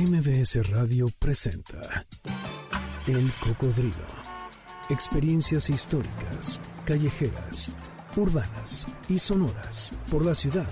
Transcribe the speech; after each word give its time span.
MBS 0.00 0.66
Radio 0.70 1.08
presenta 1.18 2.06
El 3.06 3.30
Cocodrilo. 3.32 4.06
Experiencias 4.88 5.68
históricas, 5.68 6.58
callejeras, 6.86 7.70
urbanas 8.16 8.86
y 9.10 9.18
sonoras 9.18 9.92
por 10.10 10.24
la 10.24 10.34
ciudad 10.34 10.70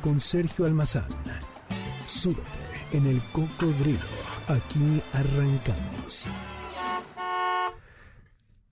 con 0.00 0.20
Sergio 0.20 0.64
Almazán. 0.64 1.08
Súbete 2.06 2.42
en 2.92 3.06
El 3.06 3.20
Cocodrilo. 3.32 3.98
Aquí 4.46 5.02
arrancamos. 5.12 6.28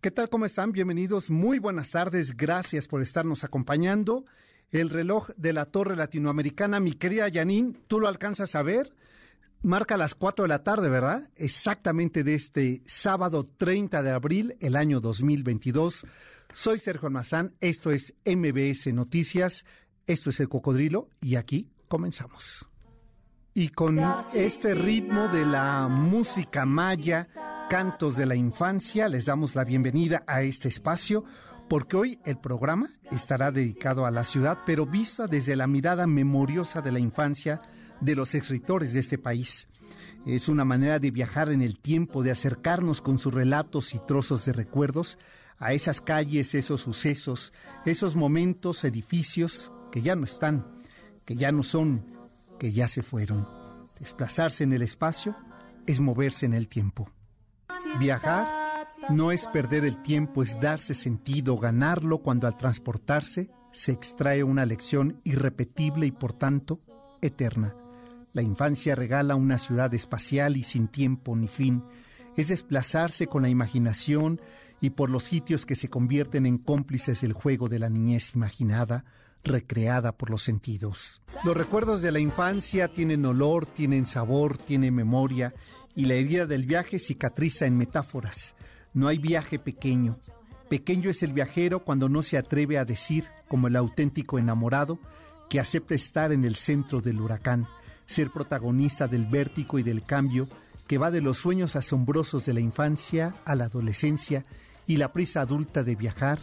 ¿Qué 0.00 0.12
tal? 0.12 0.29
¿Cómo 0.29 0.45
están? 0.45 0.70
Bienvenidos. 0.70 1.30
Muy 1.30 1.59
buenas 1.59 1.91
tardes. 1.91 2.36
Gracias 2.36 2.86
por 2.86 3.02
estarnos 3.02 3.43
acompañando. 3.43 4.25
El 4.70 4.91
reloj 4.91 5.30
de 5.36 5.52
la 5.52 5.64
Torre 5.64 5.96
Latinoamericana, 5.96 6.79
mi 6.79 6.93
querida 6.93 7.27
Yanin, 7.27 7.82
¿tú 7.88 7.98
lo 7.98 8.07
alcanzas 8.07 8.54
a 8.54 8.62
ver? 8.62 8.93
Marca 9.66 9.96
las 9.96 10.14
4 10.14 10.44
de 10.44 10.48
la 10.48 10.62
tarde, 10.62 10.88
¿verdad? 10.88 11.29
Exactamente 11.34 12.22
de 12.22 12.34
este 12.34 12.82
sábado 12.86 13.44
30 13.44 14.00
de 14.04 14.12
abril, 14.12 14.57
el 14.61 14.76
año 14.76 15.00
2022. 15.00 16.07
Soy 16.54 16.79
Sergio 16.79 17.08
Almazán, 17.08 17.52
esto 17.61 17.90
es 17.90 18.14
MBS 18.24 18.94
Noticias, 18.94 19.64
esto 20.07 20.30
es 20.30 20.38
El 20.38 20.48
Cocodrilo 20.48 21.08
y 21.21 21.34
aquí 21.34 21.72
comenzamos. 21.88 22.68
Y 23.54 23.71
con 23.71 23.98
este 24.34 24.76
ritmo 24.76 25.26
de 25.26 25.44
la 25.44 25.88
música 25.88 26.64
maya, 26.64 27.26
Cantos 27.68 28.16
de 28.16 28.26
la 28.26 28.36
Infancia, 28.36 29.08
les 29.08 29.24
damos 29.24 29.57
la 29.57 29.64
bienvenida 29.64 30.22
a 30.29 30.43
este 30.43 30.68
espacio, 30.68 31.24
porque 31.68 31.96
hoy 31.96 32.20
el 32.24 32.38
programa 32.38 32.88
estará 33.10 33.50
dedicado 33.50 34.06
a 34.06 34.12
la 34.12 34.22
ciudad, 34.22 34.58
pero 34.64 34.86
vista 34.86 35.27
desde 35.27 35.56
la 35.56 35.66
mirada 35.66 36.06
memoriosa 36.06 36.83
de 36.83 36.92
la 36.92 37.00
infancia 37.00 37.60
de 38.00 38.17
los 38.17 38.34
escritores 38.34 38.92
de 38.92 39.00
este 39.00 39.19
país. 39.19 39.69
Es 40.27 40.48
una 40.48 40.64
manera 40.64 40.98
de 40.98 41.11
viajar 41.11 41.50
en 41.50 41.62
el 41.62 41.78
tiempo, 41.78 42.22
de 42.22 42.33
acercarnos 42.33 43.00
con 43.00 43.19
sus 43.19 43.33
relatos 43.33 43.94
y 43.94 44.00
trozos 44.06 44.44
de 44.44 44.53
recuerdos 44.53 45.19
a 45.58 45.72
esas 45.72 46.00
calles, 46.00 46.55
esos 46.55 46.80
sucesos, 46.80 47.53
esos 47.84 48.16
momentos, 48.16 48.84
edificios 48.84 49.72
que 49.92 50.03
ya 50.03 50.16
no 50.16 50.25
están, 50.25 50.66
que 51.25 51.36
ya 51.36 51.53
no 51.53 51.62
son, 51.62 52.05
que 52.58 52.72
ya 52.72 52.88
se 52.88 53.03
fueron. 53.03 53.48
Desplazarse 53.98 54.64
en 54.64 54.72
el 54.72 54.83
espacio 54.83 55.36
es 55.86 56.00
moverse 56.00 56.44
en 56.44 56.55
el 56.55 56.69
tiempo. 56.69 57.10
Viajar 57.98 58.48
no 59.10 59.31
es 59.33 59.47
perder 59.47 59.84
el 59.84 60.03
tiempo, 60.03 60.42
es 60.42 60.60
darse 60.60 60.94
sentido, 60.94 61.56
ganarlo 61.56 62.19
cuando 62.19 62.47
al 62.47 62.56
transportarse 62.56 63.50
se 63.70 63.92
extrae 63.92 64.42
una 64.42 64.66
lección 64.66 65.20
irrepetible 65.25 66.06
y 66.06 66.10
por 66.10 66.33
tanto 66.33 66.81
eterna. 67.20 67.75
La 68.36 68.42
infancia 68.42 68.94
regala 68.94 69.34
una 69.34 69.56
ciudad 69.56 69.94
espacial 69.94 70.58
y 70.58 70.62
sin 70.62 70.88
tiempo 70.88 71.34
ni 71.34 71.48
fin. 71.48 71.82
Es 72.36 72.48
desplazarse 72.48 73.28
con 73.28 73.40
la 73.40 73.48
imaginación 73.48 74.42
y 74.78 74.90
por 74.90 75.08
los 75.08 75.22
sitios 75.22 75.64
que 75.64 75.74
se 75.74 75.88
convierten 75.88 76.44
en 76.44 76.58
cómplices 76.58 77.22
del 77.22 77.32
juego 77.32 77.70
de 77.70 77.78
la 77.78 77.88
niñez 77.88 78.34
imaginada, 78.34 79.06
recreada 79.42 80.12
por 80.12 80.28
los 80.28 80.42
sentidos. 80.42 81.22
Los 81.44 81.56
recuerdos 81.56 82.02
de 82.02 82.12
la 82.12 82.18
infancia 82.18 82.88
tienen 82.88 83.24
olor, 83.24 83.64
tienen 83.64 84.04
sabor, 84.04 84.58
tienen 84.58 84.94
memoria 84.94 85.54
y 85.94 86.04
la 86.04 86.12
herida 86.12 86.44
del 86.44 86.66
viaje 86.66 86.98
cicatriza 86.98 87.64
en 87.64 87.78
metáforas. 87.78 88.54
No 88.92 89.08
hay 89.08 89.16
viaje 89.16 89.58
pequeño. 89.58 90.18
Pequeño 90.68 91.08
es 91.08 91.22
el 91.22 91.32
viajero 91.32 91.84
cuando 91.84 92.10
no 92.10 92.20
se 92.20 92.36
atreve 92.36 92.76
a 92.76 92.84
decir, 92.84 93.28
como 93.48 93.68
el 93.68 93.76
auténtico 93.76 94.38
enamorado, 94.38 94.98
que 95.48 95.58
acepta 95.58 95.94
estar 95.94 96.32
en 96.32 96.44
el 96.44 96.56
centro 96.56 97.00
del 97.00 97.18
huracán, 97.18 97.66
ser 98.06 98.30
protagonista 98.30 99.08
del 99.08 99.26
vértigo 99.26 99.78
y 99.78 99.82
del 99.82 100.02
cambio 100.02 100.48
que 100.86 100.98
va 100.98 101.10
de 101.10 101.20
los 101.20 101.38
sueños 101.38 101.76
asombrosos 101.76 102.46
de 102.46 102.54
la 102.54 102.60
infancia 102.60 103.34
a 103.44 103.54
la 103.54 103.64
adolescencia 103.64 104.44
y 104.86 104.96
la 104.96 105.12
prisa 105.12 105.41
adulta 105.41 105.82
de 105.82 105.97
viajar 105.97 106.38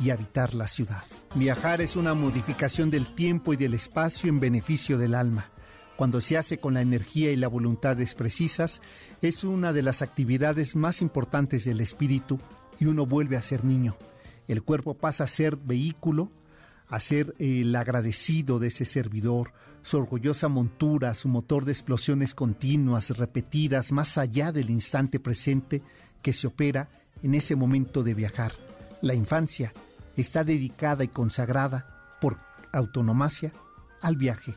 y 0.00 0.10
habitar 0.10 0.54
la 0.54 0.66
ciudad. 0.66 1.04
Viajar 1.34 1.82
es 1.82 1.96
una 1.96 2.14
modificación 2.14 2.90
del 2.90 3.14
tiempo 3.14 3.52
y 3.52 3.56
del 3.56 3.74
espacio 3.74 4.30
en 4.30 4.40
beneficio 4.40 4.96
del 4.96 5.14
alma 5.14 5.50
cuando 6.02 6.20
se 6.20 6.36
hace 6.36 6.58
con 6.58 6.74
la 6.74 6.80
energía 6.80 7.30
y 7.30 7.36
la 7.36 7.46
voluntades 7.46 8.14
precisas, 8.14 8.80
es 9.20 9.44
una 9.44 9.72
de 9.72 9.82
las 9.82 10.02
actividades 10.02 10.74
más 10.74 11.00
importantes 11.00 11.64
del 11.64 11.80
espíritu 11.80 12.40
y 12.80 12.86
uno 12.86 13.06
vuelve 13.06 13.36
a 13.36 13.42
ser 13.42 13.64
niño. 13.64 13.96
El 14.48 14.64
cuerpo 14.64 14.94
pasa 14.94 15.22
a 15.22 15.28
ser 15.28 15.54
vehículo, 15.54 16.32
a 16.92 17.00
ser 17.00 17.34
el 17.38 17.74
agradecido 17.74 18.58
de 18.58 18.68
ese 18.68 18.84
servidor, 18.84 19.54
su 19.80 19.96
orgullosa 19.96 20.48
montura, 20.48 21.14
su 21.14 21.26
motor 21.26 21.64
de 21.64 21.72
explosiones 21.72 22.34
continuas, 22.34 23.16
repetidas, 23.16 23.92
más 23.92 24.18
allá 24.18 24.52
del 24.52 24.68
instante 24.68 25.18
presente 25.18 25.82
que 26.20 26.34
se 26.34 26.48
opera 26.48 26.90
en 27.22 27.34
ese 27.34 27.56
momento 27.56 28.02
de 28.02 28.12
viajar. 28.12 28.52
La 29.00 29.14
infancia 29.14 29.72
está 30.18 30.44
dedicada 30.44 31.02
y 31.02 31.08
consagrada 31.08 32.18
por 32.20 32.36
autonomacia 32.72 33.54
al 34.02 34.16
viaje. 34.16 34.54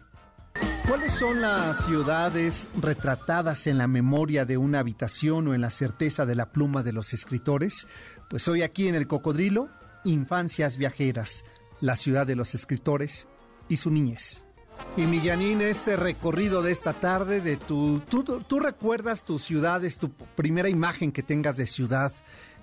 ¿Cuáles 0.90 1.14
son 1.14 1.40
las 1.40 1.86
ciudades 1.86 2.68
retratadas 2.82 3.66
en 3.68 3.78
la 3.78 3.88
memoria 3.88 4.44
de 4.44 4.58
una 4.58 4.80
habitación 4.80 5.48
o 5.48 5.54
en 5.56 5.62
la 5.62 5.70
certeza 5.70 6.26
de 6.26 6.36
la 6.36 6.52
pluma 6.52 6.84
de 6.84 6.92
los 6.92 7.14
escritores? 7.14 7.88
Pues 8.30 8.46
hoy 8.50 8.62
aquí 8.62 8.90
en 8.90 8.96
el 8.96 9.08
Cocodrilo, 9.08 9.70
Infancias 10.04 10.76
Viajeras, 10.76 11.46
la 11.82 11.96
ciudad 11.96 12.28
de 12.28 12.36
los 12.36 12.56
escritores 12.56 13.28
y 13.68 13.78
su 13.78 13.92
niñez. 13.92 14.46
Y 14.98 15.02
Millanín, 15.06 15.62
este 15.62 15.96
recorrido 15.96 16.62
de 16.62 16.72
esta 16.72 16.94
tarde, 16.94 17.42
de 17.42 17.58
tu, 17.58 18.02
tú, 18.10 18.24
tú 18.24 18.60
recuerdas 18.60 19.26
tu 19.26 19.40
ciudad, 19.40 19.84
es 19.84 19.98
tu 19.98 20.10
primera 20.10 20.70
imagen 20.70 21.12
que 21.12 21.24
tengas 21.24 21.58
de 21.58 21.68
ciudad 21.68 22.14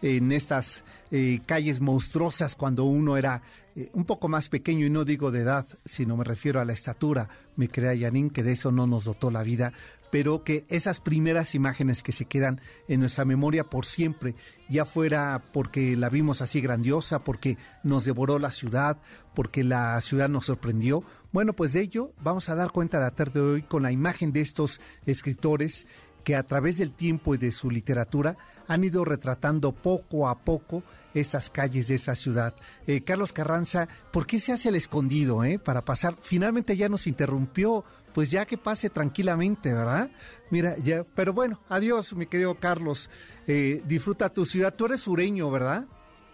en 0.03 0.33
estas 0.33 0.83
eh, 1.11 1.41
calles 1.47 1.81
monstruosas 1.81 2.57
cuando 2.57 2.85
uno 2.85 3.17
era 3.17 3.43
eh, 3.75 3.91
un 3.93 4.05
poco 4.05 4.29
más 4.29 4.49
pequeño 4.49 4.87
y 4.87 4.91
no 4.91 5.05
digo 5.05 5.31
de 5.31 5.41
edad, 5.41 5.67
sino 5.85 6.17
me 6.17 6.25
refiero 6.25 6.61
a 6.61 6.65
la 6.65 6.73
estatura, 6.73 7.29
me 7.57 7.69
crea 7.69 7.95
Yanin, 7.95 8.31
que 8.31 8.43
de 8.43 8.53
eso 8.53 8.73
no 8.73 8.87
nos 8.87 9.05
dotó 9.05 9.31
la 9.31 9.43
vida, 9.43 9.73
pero 10.13 10.45
que 10.45 10.67
esas 10.69 11.01
primeras 11.01 11.55
imágenes 11.55 12.03
que 12.03 12.13
se 12.13 12.27
quedan 12.27 12.61
en 12.87 13.01
nuestra 13.01 13.25
memoria 13.25 13.65
por 13.65 13.87
siempre, 13.87 14.35
ya 14.69 14.85
fuera 14.85 15.43
porque 15.55 15.97
la 15.97 16.11
vimos 16.11 16.43
así 16.43 16.61
grandiosa, 16.61 17.25
porque 17.25 17.57
nos 17.83 18.05
devoró 18.05 18.39
la 18.39 18.51
ciudad, 18.51 18.99
porque 19.35 19.65
la 19.65 19.99
ciudad 20.03 20.29
nos 20.29 20.45
sorprendió, 20.45 21.03
bueno, 21.33 21.55
pues 21.55 21.73
de 21.73 21.81
ello 21.81 22.13
vamos 22.21 22.51
a 22.51 22.55
dar 22.55 22.73
cuenta 22.73 23.01
la 23.01 23.13
tarde 23.13 23.41
de 23.41 23.47
hoy 23.47 23.63
con 23.63 23.83
la 23.83 23.91
imagen 23.91 24.33
de 24.33 24.43
estos 24.43 24.83
escritores 25.07 25.87
que 26.25 26.37
a 26.37 26.43
través 26.43 26.77
del 26.77 26.93
tiempo 26.93 27.35
y 27.35 27.39
de 27.39 27.51
su 27.51 27.71
literatura 27.71 28.37
han 28.69 28.85
ido 28.85 29.07
retratando 29.07 29.73
poco 29.73 30.29
a 30.29 30.39
poco 30.41 30.83
estas 31.15 31.51
calles 31.51 31.89
de 31.89 31.97
esa 31.97 32.15
ciudad. 32.15 32.55
Eh, 32.87 33.03
Carlos 33.03 33.33
Carranza, 33.33 33.89
¿por 34.13 34.27
qué 34.27 34.39
se 34.39 34.53
hace 34.53 34.69
el 34.69 34.77
escondido 34.77 35.43
eh, 35.45 35.59
para 35.59 35.85
pasar? 35.85 36.17
Finalmente 36.21 36.77
ya 36.77 36.89
nos 36.89 37.07
interrumpió, 37.07 37.85
pues 38.15 38.31
ya 38.31 38.47
que 38.47 38.59
pase 38.59 38.91
tranquilamente, 38.91 39.73
¿verdad? 39.73 40.11
Mira, 40.51 40.77
ya, 40.79 41.05
pero 41.15 41.33
bueno, 41.33 41.61
adiós, 41.69 42.15
mi 42.15 42.27
querido 42.27 42.55
Carlos. 42.55 43.11
Eh, 43.47 43.83
disfruta 43.87 44.29
tu 44.29 44.45
ciudad. 44.45 44.75
Tú 44.75 44.87
eres 44.87 45.01
sureño, 45.01 45.51
¿verdad? 45.51 45.87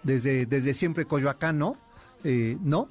Desde, 0.03 0.47
desde 0.47 0.75
siempre 0.75 1.05
Coyoacán, 1.05 1.59
¿no? 1.59 1.77
Eh, 2.25 2.57
¿No? 2.63 2.89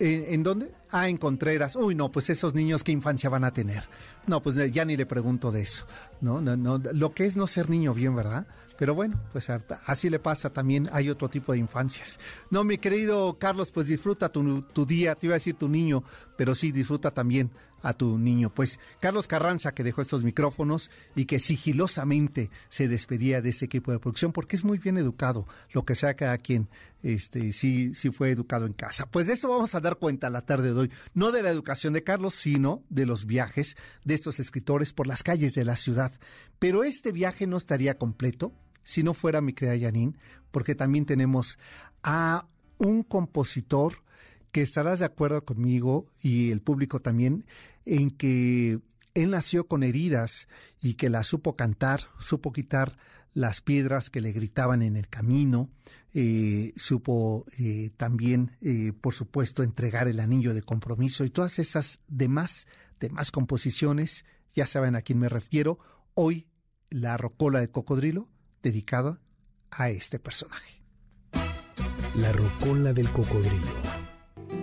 ¿En 0.00 0.42
dónde? 0.42 0.74
Ah, 0.90 1.08
en 1.08 1.16
Contreras. 1.16 1.76
Uy, 1.76 1.94
no, 1.94 2.10
pues 2.10 2.28
esos 2.28 2.52
niños 2.52 2.82
qué 2.82 2.92
infancia 2.92 3.30
van 3.30 3.44
a 3.44 3.52
tener. 3.52 3.84
No, 4.26 4.42
pues 4.42 4.56
ya 4.72 4.84
ni 4.84 4.96
le 4.96 5.06
pregunto 5.06 5.52
de 5.52 5.62
eso. 5.62 5.86
No, 6.20 6.40
no, 6.40 6.56
no. 6.56 6.78
Lo 6.92 7.14
que 7.14 7.26
es 7.26 7.36
no 7.36 7.46
ser 7.46 7.70
niño 7.70 7.94
bien, 7.94 8.14
¿verdad? 8.14 8.46
Pero 8.76 8.94
bueno, 8.94 9.20
pues 9.32 9.48
así 9.86 10.10
le 10.10 10.18
pasa 10.18 10.50
también, 10.50 10.88
hay 10.92 11.08
otro 11.08 11.28
tipo 11.28 11.52
de 11.52 11.58
infancias. 11.58 12.18
No, 12.50 12.64
mi 12.64 12.78
querido 12.78 13.38
Carlos, 13.38 13.70
pues 13.70 13.86
disfruta 13.86 14.30
tu, 14.30 14.62
tu 14.62 14.84
día, 14.84 15.14
te 15.14 15.26
iba 15.26 15.34
a 15.34 15.38
decir 15.38 15.54
tu 15.54 15.68
niño, 15.68 16.02
pero 16.36 16.54
sí 16.54 16.72
disfruta 16.72 17.12
también 17.12 17.50
a 17.84 17.92
tu 17.92 18.18
niño. 18.18 18.52
Pues 18.52 18.80
Carlos 18.98 19.28
Carranza, 19.28 19.72
que 19.72 19.84
dejó 19.84 20.00
estos 20.00 20.24
micrófonos 20.24 20.90
y 21.14 21.26
que 21.26 21.38
sigilosamente 21.38 22.50
se 22.70 22.88
despedía 22.88 23.42
de 23.42 23.50
este 23.50 23.66
equipo 23.66 23.92
de 23.92 23.98
producción, 24.00 24.32
porque 24.32 24.56
es 24.56 24.64
muy 24.64 24.78
bien 24.78 24.96
educado, 24.96 25.46
lo 25.72 25.84
que 25.84 25.94
sea 25.94 26.14
cada 26.14 26.38
quien, 26.38 26.68
este, 27.02 27.52
sí, 27.52 27.92
fue 28.10 28.30
educado 28.30 28.64
en 28.64 28.72
casa. 28.72 29.06
Pues 29.06 29.26
de 29.26 29.34
eso 29.34 29.48
vamos 29.48 29.74
a 29.74 29.80
dar 29.80 29.96
cuenta 29.96 30.30
la 30.30 30.46
tarde 30.46 30.72
de 30.72 30.80
hoy, 30.80 30.90
no 31.12 31.30
de 31.30 31.42
la 31.42 31.50
educación 31.50 31.92
de 31.92 32.02
Carlos, 32.02 32.34
sino 32.34 32.82
de 32.88 33.04
los 33.04 33.26
viajes 33.26 33.76
de 34.04 34.14
estos 34.14 34.40
escritores 34.40 34.94
por 34.94 35.06
las 35.06 35.22
calles 35.22 35.54
de 35.54 35.66
la 35.66 35.76
ciudad. 35.76 36.12
Pero 36.58 36.84
este 36.84 37.12
viaje 37.12 37.46
no 37.46 37.58
estaría 37.58 37.98
completo 37.98 38.52
si 38.82 39.02
no 39.02 39.12
fuera 39.12 39.42
mi 39.42 39.52
querida 39.52 39.76
Yanin, 39.76 40.16
porque 40.50 40.74
también 40.74 41.04
tenemos 41.04 41.58
a 42.02 42.46
un 42.78 43.02
compositor 43.02 44.04
que 44.54 44.62
estarás 44.62 45.00
de 45.00 45.06
acuerdo 45.06 45.44
conmigo 45.44 46.06
y 46.22 46.52
el 46.52 46.60
público 46.60 47.00
también 47.00 47.44
en 47.84 48.10
que 48.10 48.80
él 49.14 49.30
nació 49.30 49.66
con 49.66 49.82
heridas 49.82 50.48
y 50.80 50.94
que 50.94 51.08
la 51.08 51.22
supo 51.22 51.56
cantar, 51.56 52.08
supo 52.18 52.52
quitar 52.52 52.96
las 53.32 53.60
piedras 53.60 54.10
que 54.10 54.20
le 54.20 54.32
gritaban 54.32 54.82
en 54.82 54.96
el 54.96 55.08
camino, 55.08 55.70
eh, 56.12 56.72
supo 56.76 57.44
eh, 57.58 57.90
también, 57.96 58.56
eh, 58.60 58.92
por 59.00 59.14
supuesto, 59.14 59.62
entregar 59.62 60.06
el 60.08 60.20
anillo 60.20 60.54
de 60.54 60.62
compromiso 60.62 61.24
y 61.24 61.30
todas 61.30 61.58
esas 61.58 61.98
demás, 62.06 62.66
demás 63.00 63.30
composiciones 63.30 64.24
Ya 64.54 64.68
saben 64.68 64.94
a 64.94 65.02
quién 65.02 65.18
me 65.18 65.28
refiero. 65.28 65.80
Hoy 66.14 66.46
la 66.88 67.16
rocola 67.16 67.58
de 67.58 67.70
cocodrilo 67.70 68.28
dedicada 68.62 69.20
a 69.72 69.90
este 69.90 70.20
personaje. 70.20 70.80
La 72.16 72.30
rocola 72.30 72.92
del 72.92 73.08
cocodrilo. 73.10 73.93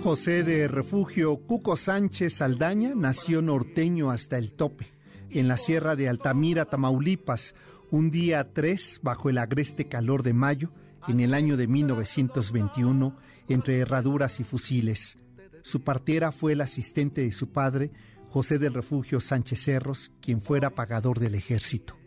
José 0.04 0.44
de 0.44 0.68
Refugio 0.68 1.38
Cuco 1.38 1.78
Sánchez 1.78 2.34
Saldaña 2.34 2.94
nació 2.96 3.44
norteño 3.44 4.10
hasta 4.10 4.40
el 4.40 4.52
tope, 4.54 4.88
en 5.30 5.48
la 5.48 5.58
sierra 5.58 5.96
de 5.96 6.10
Altamira, 6.10 6.66
Tamaulipas, 6.66 7.54
un 7.92 8.10
día 8.10 8.52
3 8.52 9.02
bajo 9.04 9.30
el 9.30 9.38
agreste 9.38 9.88
calor 9.88 10.24
de 10.24 10.34
mayo, 10.34 10.72
en 11.08 11.20
el 11.20 11.36
año 11.36 11.56
de 11.56 11.68
1921, 11.68 13.16
entre 13.48 13.78
herraduras 13.78 14.40
y 14.40 14.44
fusiles. 14.44 15.20
Su 15.62 15.82
partera 15.82 16.32
fue 16.32 16.54
el 16.54 16.62
asistente 16.62 17.22
de 17.22 17.32
su 17.32 17.52
padre, 17.52 17.92
José 18.30 18.58
del 18.58 18.74
Refugio 18.74 19.20
Sánchez 19.20 19.64
Cerros, 19.64 20.12
quien 20.20 20.42
fuera 20.42 20.72
pagador 20.72 21.20
del 21.20 21.36
ejército. 21.36 22.01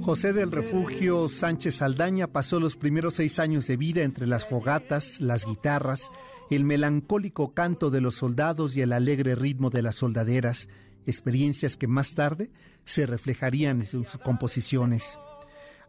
José 0.00 0.32
del 0.32 0.52
Refugio 0.52 1.28
Sánchez 1.28 1.76
Saldaña 1.76 2.28
pasó 2.28 2.60
los 2.60 2.76
primeros 2.76 3.14
seis 3.14 3.38
años 3.38 3.66
de 3.66 3.76
vida 3.76 4.02
entre 4.02 4.26
las 4.26 4.44
fogatas, 4.44 5.20
las 5.20 5.44
guitarras, 5.44 6.10
el 6.50 6.64
melancólico 6.64 7.54
canto 7.54 7.90
de 7.90 8.00
los 8.00 8.14
soldados 8.14 8.76
y 8.76 8.82
el 8.82 8.92
alegre 8.92 9.34
ritmo 9.34 9.70
de 9.70 9.82
las 9.82 9.96
soldaderas, 9.96 10.68
experiencias 11.06 11.76
que 11.76 11.88
más 11.88 12.14
tarde 12.14 12.50
se 12.84 13.06
reflejarían 13.06 13.80
en 13.80 13.86
sus 13.86 14.08
composiciones. 14.24 15.18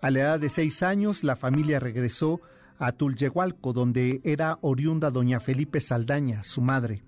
A 0.02 0.12
la 0.12 0.20
edad 0.20 0.40
de 0.40 0.50
seis 0.50 0.84
años, 0.84 1.24
la 1.24 1.36
familia 1.36 1.80
regresó 1.80 2.42
a 2.80 2.92
Tulyehualco, 2.92 3.74
donde 3.74 4.22
era 4.24 4.60
oriunda 4.62 5.12
doña 5.12 5.40
Felipe 5.40 5.80
Saldaña, 5.80 6.44
su 6.44 6.62
madre. 6.62 7.04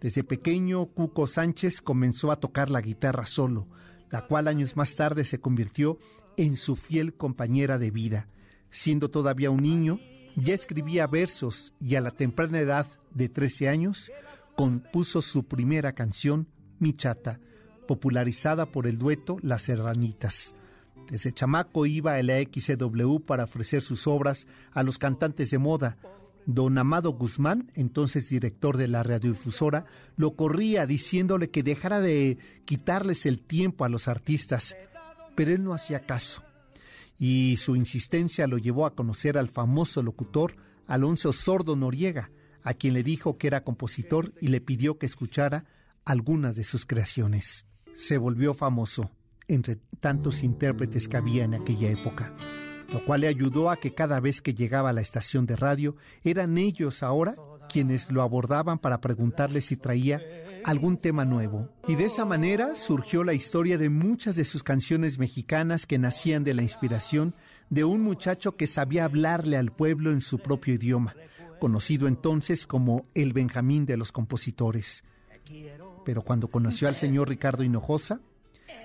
Desde 0.00 0.22
pequeño, 0.22 0.86
Cuco 0.86 1.26
Sánchez 1.26 1.80
comenzó 1.80 2.30
a 2.30 2.40
tocar 2.40 2.70
la 2.70 2.80
guitarra 2.80 3.26
solo, 3.26 3.66
la 4.10 4.26
cual 4.26 4.48
años 4.48 4.76
más 4.76 4.94
tarde 4.96 5.24
se 5.24 5.40
convirtió 5.40 5.98
en 6.00 6.17
su 6.56 6.76
fiel 6.76 7.14
compañera 7.14 7.78
de 7.78 7.90
vida. 7.90 8.28
Siendo 8.70 9.10
todavía 9.10 9.50
un 9.50 9.62
niño, 9.62 9.98
ya 10.36 10.54
escribía 10.54 11.06
versos 11.06 11.74
y 11.80 11.96
a 11.96 12.00
la 12.00 12.12
temprana 12.12 12.60
edad 12.60 12.86
de 13.12 13.28
13 13.28 13.68
años 13.68 14.10
compuso 14.56 15.20
su 15.22 15.44
primera 15.44 15.92
canción, 15.92 16.46
Mi 16.78 16.92
Chata, 16.92 17.40
popularizada 17.86 18.66
por 18.66 18.86
el 18.86 18.98
dueto 18.98 19.38
Las 19.42 19.62
Serranitas. 19.62 20.54
Desde 21.10 21.32
chamaco 21.32 21.86
iba 21.86 22.14
a 22.14 22.22
la 22.22 22.40
XCW 22.40 23.20
para 23.20 23.44
ofrecer 23.44 23.82
sus 23.82 24.06
obras 24.06 24.46
a 24.72 24.82
los 24.82 24.98
cantantes 24.98 25.50
de 25.50 25.58
moda. 25.58 25.96
Don 26.44 26.78
Amado 26.78 27.12
Guzmán, 27.12 27.70
entonces 27.74 28.28
director 28.28 28.76
de 28.76 28.88
la 28.88 29.02
radiodifusora, 29.02 29.84
lo 30.16 30.34
corría 30.34 30.86
diciéndole 30.86 31.50
que 31.50 31.62
dejara 31.62 32.00
de 32.00 32.38
quitarles 32.64 33.26
el 33.26 33.40
tiempo 33.40 33.84
a 33.84 33.88
los 33.88 34.08
artistas, 34.08 34.76
pero 35.38 35.52
él 35.52 35.62
no 35.62 35.72
hacía 35.72 36.00
caso. 36.00 36.42
Y 37.16 37.58
su 37.58 37.76
insistencia 37.76 38.48
lo 38.48 38.58
llevó 38.58 38.86
a 38.86 38.96
conocer 38.96 39.38
al 39.38 39.48
famoso 39.48 40.02
locutor 40.02 40.56
Alonso 40.88 41.32
Sordo 41.32 41.76
Noriega, 41.76 42.32
a 42.64 42.74
quien 42.74 42.94
le 42.94 43.04
dijo 43.04 43.38
que 43.38 43.46
era 43.46 43.62
compositor 43.62 44.34
y 44.40 44.48
le 44.48 44.60
pidió 44.60 44.98
que 44.98 45.06
escuchara 45.06 45.64
algunas 46.04 46.56
de 46.56 46.64
sus 46.64 46.86
creaciones. 46.86 47.68
Se 47.94 48.18
volvió 48.18 48.52
famoso 48.52 49.12
entre 49.46 49.76
tantos 50.00 50.42
intérpretes 50.42 51.06
que 51.06 51.18
había 51.18 51.44
en 51.44 51.54
aquella 51.54 51.88
época, 51.88 52.34
lo 52.92 53.04
cual 53.04 53.20
le 53.20 53.28
ayudó 53.28 53.70
a 53.70 53.76
que 53.76 53.94
cada 53.94 54.18
vez 54.18 54.42
que 54.42 54.54
llegaba 54.54 54.90
a 54.90 54.92
la 54.92 55.02
estación 55.02 55.46
de 55.46 55.54
radio 55.54 55.94
eran 56.24 56.58
ellos 56.58 57.04
ahora 57.04 57.36
quienes 57.68 58.10
lo 58.10 58.22
abordaban 58.22 58.80
para 58.80 59.00
preguntarle 59.00 59.60
si 59.60 59.76
traía 59.76 60.20
algún 60.64 60.96
tema 60.96 61.24
nuevo. 61.24 61.68
Y 61.86 61.94
de 61.94 62.04
esa 62.04 62.24
manera 62.24 62.74
surgió 62.74 63.24
la 63.24 63.34
historia 63.34 63.78
de 63.78 63.90
muchas 63.90 64.36
de 64.36 64.44
sus 64.44 64.62
canciones 64.62 65.18
mexicanas 65.18 65.86
que 65.86 65.98
nacían 65.98 66.44
de 66.44 66.54
la 66.54 66.62
inspiración 66.62 67.34
de 67.70 67.84
un 67.84 68.02
muchacho 68.02 68.56
que 68.56 68.66
sabía 68.66 69.04
hablarle 69.04 69.56
al 69.56 69.72
pueblo 69.72 70.12
en 70.12 70.20
su 70.20 70.38
propio 70.38 70.74
idioma, 70.74 71.14
conocido 71.60 72.08
entonces 72.08 72.66
como 72.66 73.06
el 73.14 73.32
Benjamín 73.32 73.84
de 73.86 73.96
los 73.96 74.12
compositores. 74.12 75.04
Pero 76.04 76.22
cuando 76.22 76.48
conoció 76.48 76.88
al 76.88 76.94
señor 76.94 77.28
Ricardo 77.28 77.62
Hinojosa, 77.62 78.20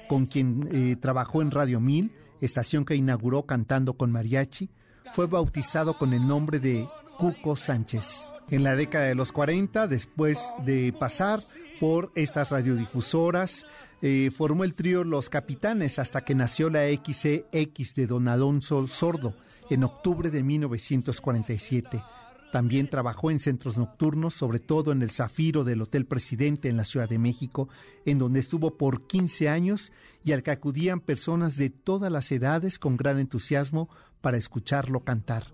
con 0.07 0.25
quien 0.25 0.67
eh, 0.71 0.95
trabajó 0.97 1.41
en 1.41 1.51
Radio 1.51 1.79
Mil, 1.79 2.11
estación 2.41 2.85
que 2.85 2.95
inauguró 2.95 3.45
cantando 3.45 3.93
con 3.93 4.11
mariachi, 4.11 4.69
fue 5.13 5.27
bautizado 5.27 5.97
con 5.97 6.13
el 6.13 6.27
nombre 6.27 6.59
de 6.59 6.87
Cuco 7.17 7.55
Sánchez. 7.55 8.29
En 8.49 8.63
la 8.63 8.75
década 8.75 9.05
de 9.05 9.15
los 9.15 9.31
40, 9.31 9.87
después 9.87 10.53
de 10.65 10.93
pasar 10.93 11.41
por 11.83 12.13
estas 12.15 12.51
radiodifusoras, 12.51 13.65
eh, 14.01 14.31
formó 14.33 14.63
el 14.63 14.73
trío 14.73 15.03
Los 15.03 15.29
Capitanes 15.29 15.99
hasta 15.99 16.23
que 16.23 16.33
nació 16.33 16.69
la 16.69 16.85
XCX 16.87 17.95
de 17.95 18.07
Don 18.07 18.29
Alonso 18.29 18.87
Sordo 18.87 19.35
en 19.69 19.83
octubre 19.83 20.29
de 20.29 20.43
1947 20.43 22.01
también 22.53 22.87
trabajó 22.87 23.31
en 23.31 23.39
centros 23.39 23.75
nocturnos, 23.75 24.33
sobre 24.33 24.59
todo 24.59 24.93
en 24.93 25.01
el 25.01 25.11
Zafiro 25.11 25.65
del 25.65 25.81
Hotel 25.81 26.05
Presidente 26.05 26.69
en 26.69 26.77
la 26.77 26.85
Ciudad 26.85 27.09
de 27.09 27.17
México, 27.17 27.67
en 28.05 28.17
donde 28.17 28.39
estuvo 28.39 28.77
por 28.77 29.05
15 29.05 29.49
años 29.49 29.91
y 30.23 30.31
al 30.31 30.41
que 30.41 30.51
acudían 30.51 31.01
personas 31.01 31.57
de 31.57 31.69
todas 31.69 32.09
las 32.09 32.31
edades 32.31 32.79
con 32.79 32.95
gran 32.95 33.19
entusiasmo 33.19 33.89
para 34.21 34.37
escucharlo 34.37 35.01
cantar. 35.01 35.47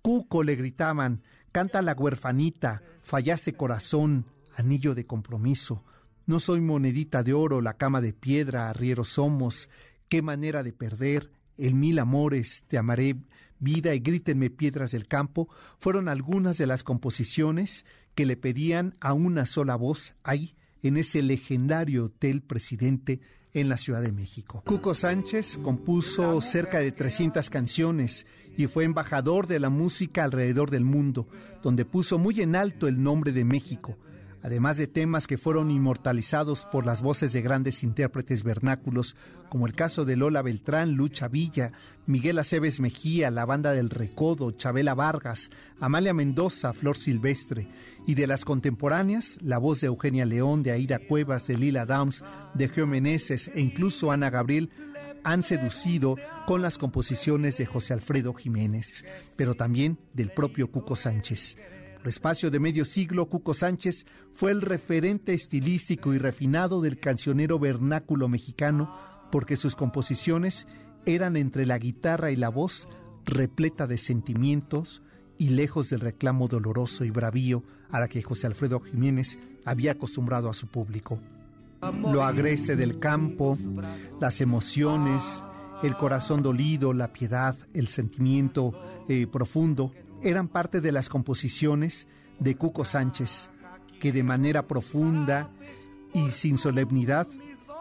Cuco 0.00 0.42
le 0.42 0.54
gritaban, 0.54 1.22
canta 1.52 1.82
la 1.82 1.92
huerfanita, 1.92 2.80
fallaste 3.02 3.52
corazón, 3.54 4.24
anillo 4.56 4.94
de 4.94 5.06
compromiso. 5.06 5.84
No 6.26 6.40
soy 6.40 6.60
monedita 6.60 7.22
de 7.22 7.34
oro, 7.34 7.60
la 7.60 7.74
cama 7.74 8.00
de 8.00 8.12
piedra, 8.12 8.68
arrieros 8.68 9.10
somos, 9.10 9.70
qué 10.08 10.22
manera 10.22 10.62
de 10.62 10.72
perder, 10.72 11.30
el 11.56 11.74
mil 11.74 11.98
amores, 11.98 12.64
te 12.68 12.78
amaré 12.78 13.16
Vida 13.58 13.94
y 13.94 14.00
Grítenme 14.00 14.50
Piedras 14.50 14.92
del 14.92 15.06
Campo 15.06 15.48
fueron 15.78 16.08
algunas 16.08 16.58
de 16.58 16.66
las 16.66 16.82
composiciones 16.82 17.86
que 18.14 18.26
le 18.26 18.36
pedían 18.36 18.94
a 19.00 19.12
una 19.12 19.46
sola 19.46 19.76
voz 19.76 20.14
ahí, 20.22 20.54
en 20.82 20.96
ese 20.96 21.22
legendario 21.22 22.06
Hotel 22.06 22.42
Presidente 22.42 23.20
en 23.54 23.68
la 23.68 23.78
Ciudad 23.78 24.02
de 24.02 24.12
México. 24.12 24.62
Cuco 24.66 24.94
Sánchez 24.94 25.58
compuso 25.62 26.40
cerca 26.42 26.78
de 26.78 26.92
300 26.92 27.48
canciones 27.48 28.26
y 28.56 28.66
fue 28.66 28.84
embajador 28.84 29.46
de 29.46 29.58
la 29.58 29.70
música 29.70 30.24
alrededor 30.24 30.70
del 30.70 30.84
mundo, 30.84 31.26
donde 31.62 31.84
puso 31.84 32.18
muy 32.18 32.40
en 32.42 32.54
alto 32.54 32.86
el 32.88 33.02
nombre 33.02 33.32
de 33.32 33.44
México, 33.44 33.96
además 34.42 34.76
de 34.76 34.86
temas 34.86 35.26
que 35.26 35.38
fueron 35.38 35.70
inmortalizados 35.70 36.66
por 36.70 36.86
las 36.86 37.02
voces 37.02 37.32
de 37.32 37.42
grandes 37.42 37.82
intérpretes 37.82 38.42
vernáculos, 38.42 39.16
como 39.48 39.66
el 39.66 39.74
caso 39.74 40.04
de 40.04 40.16
Lola 40.16 40.42
Beltrán, 40.42 40.92
Lucha 40.92 41.28
Villa, 41.28 41.72
Miguel 42.06 42.38
Aceves 42.38 42.80
Mejía, 42.80 43.30
la 43.30 43.44
banda 43.44 43.72
del 43.72 43.90
Recodo, 43.90 44.52
Chabela 44.52 44.94
Vargas, 44.94 45.50
Amalia 45.80 46.14
Mendoza, 46.14 46.72
Flor 46.72 46.96
Silvestre, 46.96 47.68
y 48.06 48.14
de 48.14 48.26
las 48.26 48.44
contemporáneas, 48.44 49.38
la 49.42 49.58
voz 49.58 49.80
de 49.80 49.88
Eugenia 49.88 50.24
León, 50.24 50.62
de 50.62 50.72
Aida 50.72 50.98
Cuevas, 50.98 51.46
de 51.46 51.56
Lila 51.56 51.86
Downs, 51.86 52.22
de 52.54 52.68
Geo 52.68 52.86
Meneses 52.86 53.50
e 53.54 53.60
incluso 53.60 54.12
Ana 54.12 54.30
Gabriel 54.30 54.70
han 55.24 55.42
seducido 55.42 56.16
con 56.46 56.62
las 56.62 56.78
composiciones 56.78 57.56
de 57.56 57.66
José 57.66 57.94
Alfredo 57.94 58.32
Jiménez, 58.32 59.04
pero 59.34 59.54
también 59.54 59.98
del 60.12 60.30
propio 60.30 60.70
Cuco 60.70 60.94
Sánchez 60.94 61.56
espacio 62.08 62.50
de 62.50 62.60
medio 62.60 62.84
siglo, 62.84 63.26
Cuco 63.26 63.54
Sánchez 63.54 64.06
fue 64.34 64.50
el 64.50 64.60
referente 64.60 65.34
estilístico 65.34 66.14
y 66.14 66.18
refinado 66.18 66.80
del 66.80 66.98
cancionero 66.98 67.58
vernáculo 67.58 68.28
mexicano 68.28 68.94
porque 69.30 69.56
sus 69.56 69.74
composiciones 69.76 70.66
eran 71.06 71.36
entre 71.36 71.66
la 71.66 71.78
guitarra 71.78 72.30
y 72.30 72.36
la 72.36 72.48
voz 72.48 72.88
repleta 73.24 73.86
de 73.86 73.98
sentimientos 73.98 75.02
y 75.38 75.50
lejos 75.50 75.90
del 75.90 76.00
reclamo 76.00 76.48
doloroso 76.48 77.04
y 77.04 77.10
bravío 77.10 77.62
a 77.90 78.00
la 78.00 78.08
que 78.08 78.22
José 78.22 78.46
Alfredo 78.46 78.80
Jiménez 78.80 79.38
había 79.64 79.92
acostumbrado 79.92 80.48
a 80.48 80.54
su 80.54 80.66
público. 80.66 81.18
Lo 82.10 82.24
agrese 82.24 82.74
del 82.74 82.98
campo, 82.98 83.58
las 84.20 84.40
emociones, 84.40 85.44
el 85.82 85.96
corazón 85.96 86.42
dolido, 86.42 86.92
la 86.92 87.12
piedad, 87.12 87.56
el 87.74 87.88
sentimiento 87.88 88.72
eh, 89.08 89.26
profundo, 89.26 89.92
eran 90.26 90.48
parte 90.48 90.80
de 90.80 90.90
las 90.90 91.08
composiciones 91.08 92.08
de 92.40 92.56
Cuco 92.56 92.84
Sánchez, 92.84 93.48
que 94.00 94.10
de 94.10 94.24
manera 94.24 94.66
profunda 94.66 95.50
y 96.12 96.30
sin 96.30 96.58
solemnidad 96.58 97.28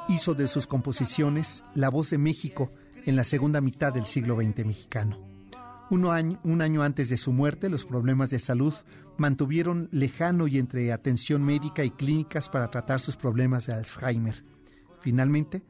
hizo 0.10 0.36
de 0.36 0.48
sus 0.48 0.68
composiciones 0.68 1.64
la 1.74 1.90
voz 1.90 2.12
de 2.12 2.20
México 2.20 2.70
en 3.06 3.16
la 3.16 3.24
segunda 3.24 3.62
mitad 3.62 3.92
del 3.92 4.06
siglo 4.06 4.36
XX 4.36 4.64
mexicano. 4.64 5.18
Un 5.90 6.06
año, 6.06 6.40
un 6.44 6.62
año 6.62 6.84
antes 6.84 7.10
de 7.10 7.18
su 7.18 7.32
muerte, 7.32 7.68
los 7.68 7.86
problemas 7.86 8.30
de 8.30 8.38
salud 8.38 8.74
mantuvieron 9.18 9.90
lejano 9.92 10.48
y 10.48 10.60
entre 10.60 10.94
atención 10.94 11.44
médica 11.44 11.84
y 11.84 11.90
clínicas 11.90 12.50
para 12.50 12.70
tratar 12.70 13.00
sus 13.00 13.18
problemas 13.18 13.66
de 13.66 13.74
Alzheimer. 13.74 14.44
Finalmente, 15.00 15.64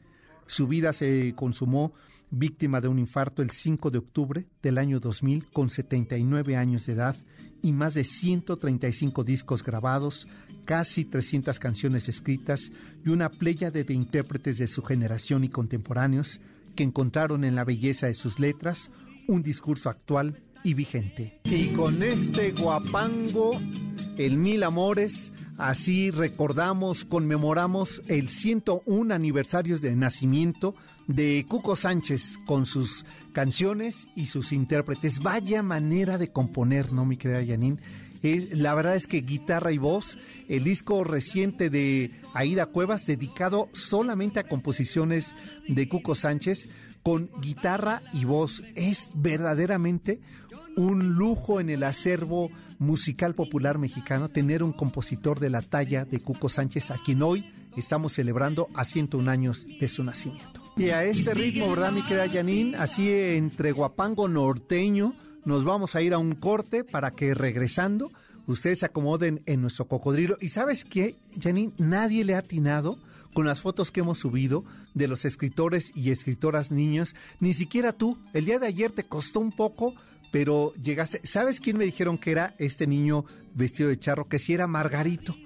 su 0.46 0.68
vida 0.68 0.92
se 0.92 1.34
consumó 1.38 1.94
víctima 2.38 2.82
de 2.82 2.90
un 2.90 3.00
infarto 3.00 3.42
el 3.42 3.52
5 3.52 3.92
de 3.92 3.98
octubre 3.98 4.46
del 4.62 4.78
año 4.78 5.00
2000 5.00 5.48
con 5.52 5.70
79 5.70 6.58
años 6.58 6.86
de 6.86 6.94
edad 6.94 7.16
y 7.62 7.72
más 7.72 7.94
de 7.94 8.04
135 8.04 9.24
discos 9.24 9.64
grabados, 9.64 10.28
casi 10.66 11.06
300 11.06 11.58
canciones 11.60 12.10
escritas 12.10 12.72
y 13.04 13.10
una 13.10 13.30
pléyade 13.30 13.84
de 13.84 13.94
intérpretes 13.94 14.58
de 14.58 14.68
su 14.68 14.84
generación 14.84 15.44
y 15.44 15.50
contemporáneos 15.50 16.42
que 16.76 16.84
encontraron 16.84 17.44
en 17.44 17.56
la 17.56 17.64
belleza 17.64 18.08
de 18.08 18.14
sus 18.14 18.38
letras 18.38 18.92
un 19.28 19.42
discurso 19.42 19.90
actual 19.90 20.36
y 20.64 20.74
vigente. 20.74 21.40
Y 21.46 21.70
con 21.70 22.04
este 22.04 22.52
guapango, 22.52 23.52
el 24.18 24.38
Mil 24.38 24.64
Amores, 24.64 25.32
así 25.58 26.12
recordamos, 26.12 27.06
conmemoramos 27.06 28.04
el 28.08 28.30
101 28.30 29.14
aniversario 29.14 29.80
de 29.80 29.96
nacimiento 29.96 30.76
de 31.08 31.46
Cuco 31.48 31.76
Sánchez 31.76 32.38
con 32.46 32.66
sus 32.66 33.06
canciones 33.34 34.08
y 34.16 34.28
sus 34.28 34.52
intérpretes. 34.52 35.20
Vaya 35.20 35.62
manera 35.64 36.18
de 36.18 36.30
componer, 36.30 36.94
¿no, 36.94 37.06
mi 37.06 37.18
querida 37.18 37.46
Janine? 37.46 37.80
la 38.54 38.74
verdad 38.74 38.96
es 38.96 39.06
que 39.06 39.22
guitarra 39.22 39.72
y 39.72 39.78
voz, 39.78 40.18
el 40.48 40.64
disco 40.64 41.04
reciente 41.04 41.70
de 41.70 42.10
Aida 42.34 42.66
Cuevas, 42.66 43.06
dedicado 43.06 43.70
solamente 43.74 44.40
a 44.40 44.48
composiciones 44.48 45.36
de 45.68 45.88
Cuco 45.88 46.16
Sánchez, 46.16 46.70
con 47.04 47.30
guitarra 47.40 48.02
y 48.14 48.26
voz, 48.26 48.64
es 48.74 49.12
verdaderamente 49.14 50.20
un 50.76 51.14
lujo 51.14 51.60
en 51.60 51.70
el 51.70 51.84
acervo 51.84 52.50
musical 52.80 53.36
popular 53.36 53.78
mexicano 53.78 54.30
tener 54.30 54.64
un 54.64 54.74
compositor 54.74 55.40
de 55.40 55.52
la 55.52 55.62
talla 55.62 56.04
de 56.04 56.20
Cuco 56.20 56.50
Sánchez, 56.50 56.90
a 56.90 56.98
quien 56.98 57.22
hoy 57.22 57.46
estamos 57.78 58.14
celebrando 58.14 58.68
a 58.74 58.84
101 58.84 59.30
años 59.30 59.68
de 59.80 59.88
su 59.88 60.04
nacimiento. 60.04 60.65
Y 60.78 60.90
a 60.90 61.06
este 61.06 61.34
ritmo, 61.34 61.70
¿verdad, 61.70 61.94
mi 61.94 62.02
querida 62.02 62.28
Janine? 62.28 62.76
Así 62.76 63.10
entre 63.10 63.72
guapango 63.72 64.28
norteño, 64.28 65.16
nos 65.46 65.64
vamos 65.64 65.96
a 65.96 66.02
ir 66.02 66.14
a 66.14 66.18
un 66.18 66.34
corte 66.34 66.84
para 66.84 67.12
que 67.12 67.34
regresando 67.34 68.12
ustedes 68.46 68.80
se 68.80 68.86
acomoden 68.86 69.42
en 69.46 69.62
nuestro 69.62 69.88
cocodrilo. 69.88 70.38
¿Y 70.42 70.50
sabes 70.50 70.84
qué, 70.84 71.16
Janine? 71.42 71.72
Nadie 71.78 72.26
le 72.26 72.36
ha 72.36 72.40
atinado 72.40 72.98
con 73.34 73.46
las 73.46 73.62
fotos 73.62 73.90
que 73.90 74.02
hemos 74.02 74.18
subido 74.18 74.66
de 74.94 75.08
los 75.08 75.24
escritores 75.24 75.94
y 75.96 76.12
escritoras 76.12 76.74
niños. 76.74 77.16
Ni 77.40 77.54
siquiera 77.54 77.94
tú. 77.94 78.18
El 78.34 78.44
día 78.44 78.60
de 78.60 78.68
ayer 78.68 78.92
te 78.92 79.06
costó 79.06 79.40
un 79.40 79.54
poco, 79.54 79.94
pero 80.30 80.74
llegaste. 80.74 81.22
¿Sabes 81.24 81.62
quién 81.62 81.78
me 81.78 81.86
dijeron 81.86 82.18
que 82.18 82.32
era 82.32 82.54
este 82.58 82.86
niño 82.86 83.24
vestido 83.54 83.88
de 83.88 84.00
charro? 84.00 84.28
Que 84.28 84.40
si 84.40 84.54
era 84.54 84.68
Margarito. 84.68 85.38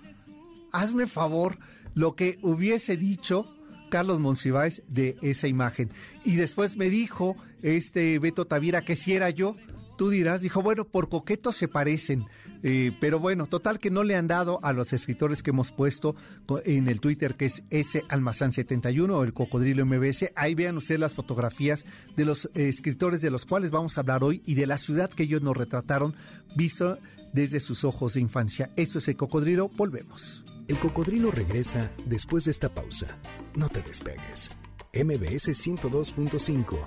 Hazme 0.72 1.06
favor, 1.06 1.60
lo 1.94 2.16
que 2.16 2.40
hubiese 2.42 2.98
dicho 2.98 3.46
Carlos 3.90 4.20
Monsiváis 4.20 4.82
de 4.88 5.18
esa 5.22 5.48
imagen. 5.48 5.90
Y 6.24 6.36
después 6.36 6.78
me 6.78 6.90
dijo 6.90 7.36
este 7.62 8.20
Beto 8.20 8.46
Tavira 8.46 8.82
que 8.82 8.96
si 8.96 9.14
era 9.14 9.30
yo. 9.30 9.56
Tú 9.98 10.10
dirás, 10.10 10.40
dijo, 10.40 10.62
bueno, 10.62 10.86
por 10.86 11.10
coquetos 11.10 11.58
se 11.58 11.68
parecen. 11.68 12.26
Eh, 12.64 12.94
pero 13.00 13.20
bueno, 13.20 13.48
total 13.48 13.80
que 13.80 13.90
no 13.90 14.04
le 14.04 14.16
han 14.16 14.28
dado 14.28 14.60
a 14.64 14.72
los 14.72 14.94
escritores 14.94 15.44
que 15.44 15.50
hemos 15.50 15.72
puesto 15.72 16.16
en 16.66 16.88
el 16.88 17.02
Twitter, 17.02 17.36
que 17.36 17.46
es 17.46 17.64
ese 17.70 18.06
Almazán 18.08 18.54
71 18.54 19.18
o 19.18 19.24
el 19.24 19.34
Cocodrilo 19.34 19.86
MBS. 19.86 20.32
Ahí 20.36 20.56
vean 20.56 20.78
ustedes 20.78 21.02
las 21.02 21.14
fotografías 21.14 21.86
de 22.16 22.26
los 22.26 22.50
escritores 22.54 23.22
de 23.22 23.32
los 23.32 23.46
cuales 23.46 23.72
vamos 23.72 23.98
a 23.98 24.02
hablar 24.02 24.24
hoy 24.24 24.42
y 24.46 24.56
de 24.56 24.68
la 24.68 24.78
ciudad 24.78 25.10
que 25.10 25.24
ellos 25.24 25.42
nos 25.42 25.58
retrataron, 25.58 26.16
visto 26.56 26.98
desde 27.34 27.60
sus 27.60 27.84
ojos 27.84 28.14
de 28.14 28.22
infancia. 28.22 28.70
Esto 28.76 29.00
es 29.00 29.08
el 29.08 29.16
Cocodrilo, 29.16 29.70
volvemos. 29.70 30.44
El 30.70 30.78
cocodrilo 30.78 31.32
regresa 31.32 31.92
después 32.06 32.46
de 32.46 32.52
esta 32.52 32.70
pausa. 32.70 33.18
No 33.58 33.70
te 33.70 33.82
despegues. 33.82 34.52
MBS 34.94 35.50
102.5. 35.50 36.78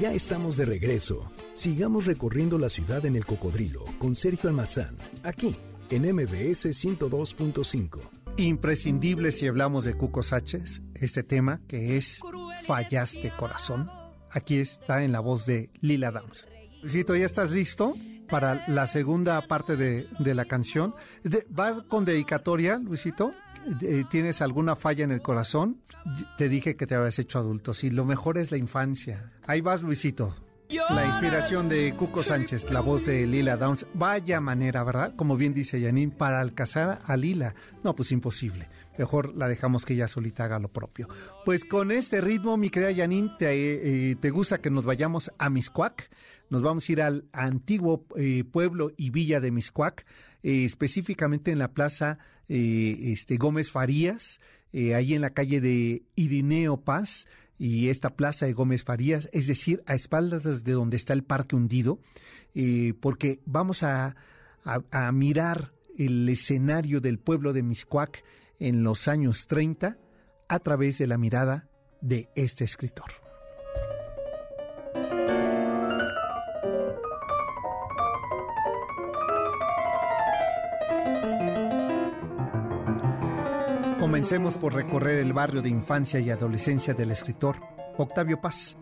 Ya 0.00 0.12
estamos 0.12 0.56
de 0.56 0.66
regreso. 0.66 1.32
Sigamos 1.52 2.06
recorriendo 2.06 2.58
la 2.58 2.68
ciudad 2.68 3.04
en 3.06 3.16
el 3.16 3.26
cocodrilo 3.26 3.84
con 3.98 4.14
Sergio 4.14 4.48
Almazán, 4.48 4.96
aquí 5.24 5.56
en 5.90 6.02
MBS 6.14 6.66
102.5. 6.66 8.08
Imprescindible 8.36 9.32
si 9.32 9.48
hablamos 9.48 9.84
de 9.84 9.94
Cuco 9.94 10.22
Sánchez, 10.22 10.80
este 10.94 11.24
tema 11.24 11.60
que 11.66 11.96
es 11.96 12.20
Fallaste 12.66 13.32
Corazón. 13.36 13.90
Aquí 14.30 14.58
está 14.58 15.02
en 15.02 15.10
la 15.10 15.18
voz 15.18 15.44
de 15.44 15.70
Lila 15.80 16.12
Downs. 16.12 16.46
Luisito, 16.82 17.16
¿ya 17.16 17.26
estás 17.26 17.50
listo? 17.50 17.94
Para 18.30 18.64
la 18.68 18.86
segunda 18.86 19.40
parte 19.46 19.76
de, 19.76 20.08
la 20.34 20.44
canción. 20.44 20.94
¿Va 21.58 21.82
con 21.84 22.04
dedicatoria, 22.04 22.78
Luisito? 22.78 23.32
¿Tienes 24.10 24.40
alguna 24.40 24.76
falla 24.76 25.04
en 25.04 25.10
el 25.10 25.20
corazón? 25.20 25.80
Te 26.38 26.48
dije 26.48 26.76
que 26.76 26.86
te 26.86 26.94
habías 26.94 27.18
hecho 27.18 27.38
adulto. 27.38 27.74
Sí, 27.74 27.90
lo 27.90 28.04
mejor 28.04 28.38
es 28.38 28.50
la 28.50 28.56
infancia. 28.56 29.32
Ahí 29.46 29.60
vas, 29.60 29.82
Luisito. 29.82 30.34
La 30.70 31.04
inspiración 31.04 31.68
de 31.68 31.96
Cuco 31.96 32.22
Sánchez, 32.22 32.70
la 32.70 32.80
voz 32.80 33.06
de 33.06 33.26
Lila 33.26 33.56
Downs. 33.56 33.88
Vaya 33.92 34.40
manera, 34.40 34.84
¿verdad? 34.84 35.16
Como 35.16 35.36
bien 35.36 35.52
dice 35.52 35.82
Janine, 35.82 36.12
para 36.12 36.40
alcanzar 36.40 37.00
a 37.04 37.16
Lila. 37.16 37.56
No, 37.82 37.96
pues 37.96 38.12
imposible. 38.12 38.68
Mejor 38.96 39.34
la 39.36 39.48
dejamos 39.48 39.84
que 39.84 39.94
ella 39.94 40.06
solita 40.06 40.44
haga 40.44 40.60
lo 40.60 40.68
propio. 40.68 41.08
Pues 41.44 41.64
con 41.64 41.90
este 41.90 42.20
ritmo, 42.20 42.56
mi 42.56 42.70
querida 42.70 42.94
Janine, 42.94 43.32
¿te, 43.36 44.10
eh, 44.10 44.14
¿te 44.14 44.30
gusta 44.30 44.60
que 44.60 44.70
nos 44.70 44.84
vayamos 44.84 45.32
a 45.38 45.50
Miscuac? 45.50 46.08
nos 46.50 46.62
vamos 46.62 46.88
a 46.88 46.92
ir 46.92 47.02
al 47.02 47.28
antiguo 47.32 48.06
eh, 48.16 48.42
pueblo 48.42 48.90
y 48.96 49.10
villa 49.10 49.38
de 49.38 49.52
Miscuac, 49.52 50.04
eh, 50.42 50.64
específicamente 50.64 51.52
en 51.52 51.60
la 51.60 51.72
plaza 51.72 52.18
este, 52.48 53.36
Gómez 53.36 53.70
Farías, 53.70 54.40
ahí 54.72 55.14
en 55.14 55.20
la 55.20 55.30
calle 55.30 55.60
de 55.60 56.02
Irineo 56.16 56.80
Paz 56.80 57.28
y 57.60 57.90
esta 57.90 58.16
plaza 58.16 58.46
de 58.46 58.54
Gómez 58.54 58.84
Farías, 58.84 59.28
es 59.34 59.46
decir, 59.46 59.82
a 59.84 59.94
espaldas 59.94 60.64
de 60.64 60.72
donde 60.72 60.96
está 60.96 61.12
el 61.12 61.24
parque 61.24 61.56
hundido, 61.56 62.00
porque 63.00 63.40
vamos 63.44 63.82
a, 63.82 64.16
a, 64.64 65.12
mirar 65.12 65.74
el 65.98 66.26
escenario 66.30 67.02
del 67.02 67.18
pueblo 67.18 67.52
de 67.52 67.62
Miscuac 67.62 68.24
en 68.58 68.82
los 68.82 69.08
años 69.08 69.46
30 69.46 69.98
a 70.48 70.58
través 70.60 70.96
de 70.96 71.06
la 71.06 71.18
mirada 71.18 71.68
de 72.00 72.30
este 72.34 72.64
escritor. 72.64 73.29
Comencemos 84.10 84.56
por 84.56 84.74
recorrer 84.74 85.20
el 85.20 85.32
barrio 85.32 85.62
de 85.62 85.68
infancia 85.68 86.18
y 86.18 86.30
adolescencia 86.30 86.94
del 86.94 87.12
escritor 87.12 87.60
Octavio 87.96 88.40
Paz, 88.40 88.76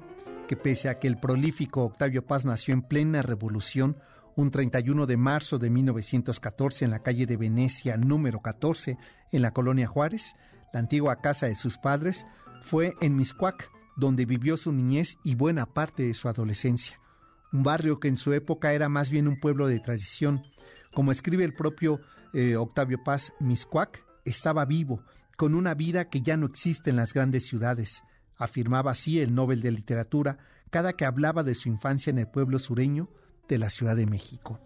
que 0.49 0.57
pese 0.57 0.89
a 0.89 0.99
que 0.99 1.07
el 1.07 1.21
prolífico 1.21 1.83
Octavio 1.83 2.25
Paz 2.27 2.47
nació 2.47 2.73
en 2.73 2.81
plena 2.81 3.21
revolución 3.21 3.99
un 4.37 4.51
31 4.51 5.05
de 5.05 5.19
marzo 5.19 5.59
de 5.59 5.69
1914 5.69 6.87
en 6.87 6.91
la 6.93 7.03
calle 7.03 7.27
de 7.27 7.37
Venecia 7.37 7.99
número 7.99 8.41
14 8.41 8.97
en 9.31 9.43
la 9.43 9.51
colonia 9.51 9.87
Juárez, 9.87 10.35
la 10.73 10.81
antigua 10.81 11.21
casa 11.21 11.45
de 11.45 11.57
sus 11.57 11.77
padres, 11.77 12.25
fue 12.63 12.95
en 13.03 13.15
Miscuac, 13.15 13.71
donde 13.99 14.25
vivió 14.25 14.57
su 14.57 14.73
niñez 14.73 15.19
y 15.25 15.35
buena 15.35 15.67
parte 15.67 16.05
de 16.05 16.15
su 16.15 16.29
adolescencia. 16.31 17.03
Un 17.53 17.65
barrio 17.65 18.01
que 18.01 18.09
en 18.09 18.17
su 18.17 18.33
época 18.33 18.73
era 18.73 18.89
más 18.89 19.11
bien 19.11 19.29
un 19.29 19.39
pueblo 19.39 19.69
de 19.69 19.79
tradición. 19.79 20.43
Como 20.95 21.13
escribe 21.13 21.45
el 21.45 21.53
propio 21.53 22.01
eh, 22.33 22.57
Octavio 22.57 23.05
Paz, 23.05 23.35
Miscuac 23.41 24.09
estaba 24.25 24.65
vivo, 24.65 25.03
con 25.39 25.55
una 25.55 25.73
vida 25.75 26.11
que 26.11 26.21
ya 26.21 26.37
no 26.37 26.47
existe 26.47 26.91
en 26.91 26.97
las 26.97 27.15
grandes 27.15 27.47
ciudades, 27.47 28.03
afirmaba 28.37 28.91
así 28.91 29.21
el 29.21 29.37
Nobel 29.37 29.63
de 29.63 29.71
Literatura 29.71 30.37
cada 30.69 30.95
que 30.95 31.05
hablaba 31.05 31.45
de 31.45 31.55
su 31.55 31.69
infancia 31.69 32.11
en 32.11 32.19
el 32.19 32.27
pueblo 32.27 32.59
sureño 32.59 33.09
de 33.47 33.59
la 33.59 33.71
Ciudad 33.71 33.95
de 33.95 34.07
México. 34.07 34.59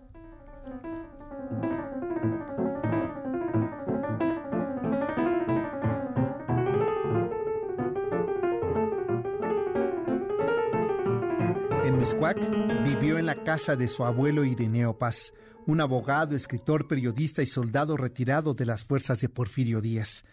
En 11.84 11.98
Mescuac 11.98 12.38
vivió 12.82 13.18
en 13.18 13.26
la 13.26 13.34
casa 13.44 13.76
de 13.76 13.88
su 13.88 14.06
abuelo 14.06 14.42
Ireneo 14.42 14.96
Paz, 14.96 15.34
un 15.66 15.82
abogado, 15.82 16.34
escritor, 16.34 16.88
periodista 16.88 17.42
y 17.42 17.46
soldado 17.46 17.98
retirado 17.98 18.54
de 18.54 18.64
las 18.64 18.82
fuerzas 18.82 19.20
de 19.20 19.28
Porfirio 19.28 19.82
Díaz 19.82 20.24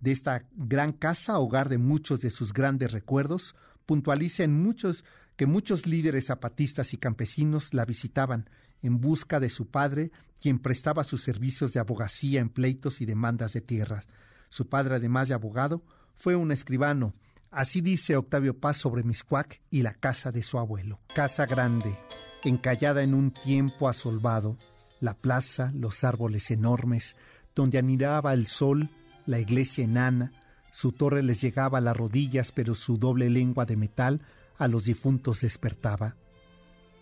de 0.00 0.12
esta 0.12 0.44
gran 0.52 0.92
casa, 0.92 1.38
hogar 1.38 1.68
de 1.68 1.78
muchos 1.78 2.20
de 2.20 2.30
sus 2.30 2.52
grandes 2.52 2.92
recuerdos, 2.92 3.56
puntualiza 3.86 4.44
en 4.44 4.62
muchos 4.62 5.04
que 5.36 5.46
muchos 5.46 5.86
líderes 5.86 6.26
zapatistas 6.26 6.92
y 6.94 6.98
campesinos 6.98 7.72
la 7.72 7.84
visitaban 7.84 8.50
en 8.82 9.00
busca 9.00 9.40
de 9.40 9.48
su 9.48 9.68
padre, 9.68 10.10
quien 10.40 10.58
prestaba 10.58 11.04
sus 11.04 11.22
servicios 11.22 11.72
de 11.72 11.80
abogacía 11.80 12.40
en 12.40 12.48
pleitos 12.48 13.00
y 13.00 13.06
demandas 13.06 13.52
de 13.52 13.60
tierras. 13.60 14.06
Su 14.50 14.68
padre, 14.68 14.96
además 14.96 15.28
de 15.28 15.34
abogado, 15.34 15.82
fue 16.16 16.36
un 16.36 16.52
escribano. 16.52 17.14
Así 17.50 17.80
dice 17.80 18.16
Octavio 18.16 18.58
Paz 18.58 18.76
sobre 18.76 19.04
Miscuac 19.04 19.60
y 19.70 19.82
la 19.82 19.94
casa 19.94 20.32
de 20.32 20.42
su 20.42 20.58
abuelo. 20.58 21.00
Casa 21.14 21.46
grande, 21.46 21.96
encallada 22.44 23.02
en 23.02 23.14
un 23.14 23.30
tiempo 23.30 23.88
asolvado, 23.88 24.56
la 25.00 25.14
plaza, 25.14 25.72
los 25.74 26.04
árboles 26.04 26.50
enormes, 26.50 27.16
donde 27.54 27.78
anidaba 27.78 28.34
el 28.34 28.46
sol 28.46 28.90
la 29.28 29.38
iglesia 29.38 29.84
enana, 29.84 30.32
su 30.72 30.92
torre 30.92 31.22
les 31.22 31.42
llegaba 31.42 31.78
a 31.78 31.80
las 31.82 31.94
rodillas, 31.94 32.50
pero 32.50 32.74
su 32.74 32.96
doble 32.96 33.28
lengua 33.28 33.66
de 33.66 33.76
metal 33.76 34.22
a 34.56 34.68
los 34.68 34.84
difuntos 34.84 35.42
despertaba. 35.42 36.16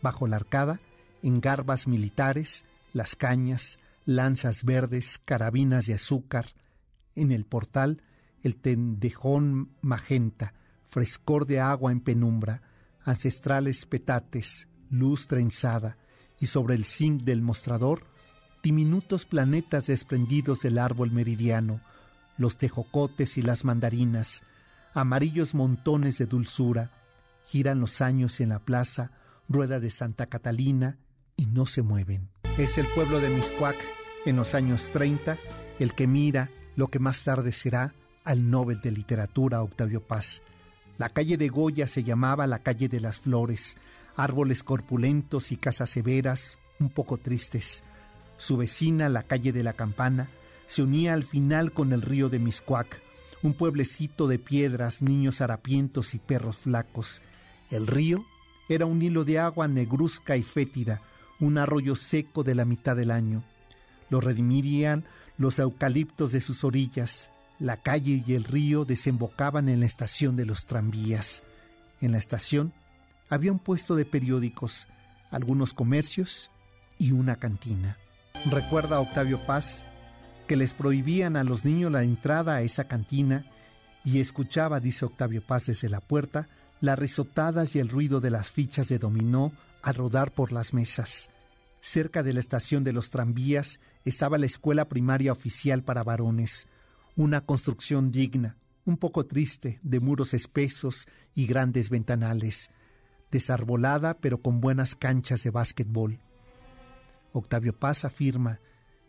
Bajo 0.02 0.26
la 0.26 0.34
arcada, 0.34 0.80
en 1.22 1.40
garbas 1.40 1.86
militares, 1.86 2.64
las 2.92 3.14
cañas, 3.14 3.78
lanzas 4.04 4.64
verdes, 4.64 5.20
carabinas 5.24 5.86
de 5.86 5.94
azúcar. 5.94 6.46
En 7.14 7.30
el 7.30 7.44
portal, 7.44 8.02
el 8.42 8.56
tendejón 8.56 9.70
magenta, 9.80 10.52
frescor 10.88 11.46
de 11.46 11.60
agua 11.60 11.92
en 11.92 12.00
penumbra, 12.00 12.60
ancestrales 13.04 13.86
petates, 13.86 14.66
luz 14.90 15.28
trenzada, 15.28 15.96
y 16.40 16.46
sobre 16.46 16.74
el 16.74 16.84
zinc 16.84 17.22
del 17.22 17.40
mostrador, 17.40 18.04
diminutos 18.64 19.26
planetas 19.26 19.86
desprendidos 19.86 20.62
del 20.62 20.78
árbol 20.78 21.12
meridiano, 21.12 21.80
los 22.38 22.56
tejocotes 22.56 23.38
y 23.38 23.42
las 23.42 23.64
mandarinas, 23.64 24.42
amarillos 24.94 25.54
montones 25.54 26.18
de 26.18 26.26
dulzura, 26.26 26.90
giran 27.46 27.80
los 27.80 28.00
años 28.00 28.40
en 28.40 28.50
la 28.50 28.58
plaza, 28.58 29.12
rueda 29.48 29.80
de 29.80 29.90
Santa 29.90 30.26
Catalina, 30.26 30.98
y 31.36 31.46
no 31.46 31.66
se 31.66 31.82
mueven. 31.82 32.28
Es 32.58 32.78
el 32.78 32.86
pueblo 32.86 33.20
de 33.20 33.28
Miscuac, 33.28 33.76
en 34.24 34.36
los 34.36 34.54
años 34.54 34.90
30, 34.90 35.36
el 35.78 35.94
que 35.94 36.06
mira 36.06 36.50
lo 36.74 36.88
que 36.88 36.98
más 36.98 37.22
tarde 37.24 37.52
será 37.52 37.94
al 38.24 38.50
Nobel 38.50 38.80
de 38.80 38.90
Literatura 38.90 39.62
Octavio 39.62 40.00
Paz. 40.00 40.42
La 40.98 41.10
calle 41.10 41.36
de 41.36 41.48
Goya 41.48 41.86
se 41.86 42.02
llamaba 42.02 42.46
la 42.46 42.60
calle 42.60 42.88
de 42.88 43.00
las 43.00 43.20
flores, 43.20 43.76
árboles 44.16 44.62
corpulentos 44.62 45.52
y 45.52 45.56
casas 45.56 45.90
severas, 45.90 46.58
un 46.80 46.90
poco 46.90 47.18
tristes. 47.18 47.84
Su 48.38 48.56
vecina, 48.56 49.08
la 49.08 49.22
calle 49.22 49.52
de 49.52 49.62
la 49.62 49.74
Campana, 49.74 50.28
se 50.66 50.82
unía 50.82 51.14
al 51.14 51.24
final 51.24 51.72
con 51.72 51.92
el 51.92 52.02
río 52.02 52.28
de 52.28 52.38
Miscuac, 52.38 53.00
un 53.42 53.54
pueblecito 53.54 54.26
de 54.26 54.38
piedras, 54.38 55.02
niños 55.02 55.40
harapientos 55.40 56.14
y 56.14 56.18
perros 56.18 56.56
flacos. 56.58 57.22
El 57.70 57.86
río 57.86 58.24
era 58.68 58.86
un 58.86 59.00
hilo 59.02 59.24
de 59.24 59.38
agua 59.38 59.68
negruzca 59.68 60.36
y 60.36 60.42
fétida, 60.42 61.02
un 61.38 61.58
arroyo 61.58 61.94
seco 61.94 62.42
de 62.42 62.54
la 62.54 62.64
mitad 62.64 62.96
del 62.96 63.10
año. 63.10 63.44
Lo 64.10 64.20
redimirían 64.20 65.04
los 65.38 65.58
eucaliptos 65.58 66.32
de 66.32 66.40
sus 66.40 66.64
orillas. 66.64 67.30
La 67.58 67.76
calle 67.78 68.22
y 68.26 68.34
el 68.34 68.44
río 68.44 68.84
desembocaban 68.84 69.68
en 69.68 69.80
la 69.80 69.86
estación 69.86 70.36
de 70.36 70.46
los 70.46 70.66
tranvías. 70.66 71.42
En 72.00 72.12
la 72.12 72.18
estación 72.18 72.72
había 73.28 73.52
un 73.52 73.58
puesto 73.58 73.96
de 73.96 74.04
periódicos, 74.04 74.88
algunos 75.30 75.72
comercios 75.72 76.50
y 76.98 77.12
una 77.12 77.36
cantina. 77.36 77.98
Recuerda 78.50 79.00
Octavio 79.00 79.44
Paz 79.46 79.84
que 80.46 80.56
les 80.56 80.74
prohibían 80.74 81.36
a 81.36 81.44
los 81.44 81.64
niños 81.64 81.92
la 81.92 82.02
entrada 82.02 82.56
a 82.56 82.62
esa 82.62 82.84
cantina 82.84 83.44
y 84.04 84.20
escuchaba, 84.20 84.80
dice 84.80 85.04
Octavio 85.04 85.44
Paz 85.44 85.66
desde 85.66 85.88
la 85.88 86.00
puerta, 86.00 86.48
las 86.80 86.98
risotadas 86.98 87.74
y 87.74 87.80
el 87.80 87.88
ruido 87.88 88.20
de 88.20 88.30
las 88.30 88.50
fichas 88.50 88.88
de 88.88 88.98
dominó 88.98 89.52
al 89.82 89.94
rodar 89.94 90.32
por 90.32 90.52
las 90.52 90.72
mesas. 90.72 91.28
Cerca 91.80 92.22
de 92.22 92.32
la 92.32 92.40
estación 92.40 92.84
de 92.84 92.92
los 92.92 93.10
tranvías 93.10 93.80
estaba 94.04 94.38
la 94.38 94.46
escuela 94.46 94.88
primaria 94.88 95.32
oficial 95.32 95.82
para 95.82 96.02
varones, 96.02 96.66
una 97.16 97.40
construcción 97.40 98.10
digna, 98.10 98.56
un 98.84 98.96
poco 98.96 99.26
triste, 99.26 99.80
de 99.82 100.00
muros 100.00 100.34
espesos 100.34 101.08
y 101.34 101.46
grandes 101.46 101.90
ventanales, 101.90 102.70
desarbolada 103.30 104.18
pero 104.18 104.40
con 104.40 104.60
buenas 104.60 104.94
canchas 104.94 105.42
de 105.42 105.50
básquetbol. 105.50 106.20
Octavio 107.32 107.76
Paz 107.76 108.04
afirma 108.04 108.60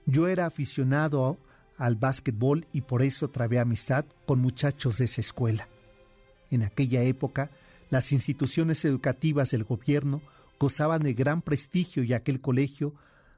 yo 0.07 0.27
era 0.27 0.47
aficionado 0.47 1.37
al 1.77 1.95
básquetbol 1.95 2.65
y 2.73 2.81
por 2.81 3.03
eso 3.03 3.29
trabé 3.29 3.59
amistad 3.59 4.05
con 4.25 4.39
muchachos 4.39 4.97
de 4.97 5.05
esa 5.05 5.21
escuela. 5.21 5.67
En 6.49 6.63
aquella 6.63 7.03
época, 7.03 7.51
las 7.89 8.11
instituciones 8.11 8.83
educativas 8.85 9.51
del 9.51 9.65
gobierno 9.65 10.21
gozaban 10.59 11.03
de 11.03 11.13
gran 11.13 11.41
prestigio 11.43 12.03
y 12.03 12.13
aquel 12.13 12.41
colegio 12.41 12.95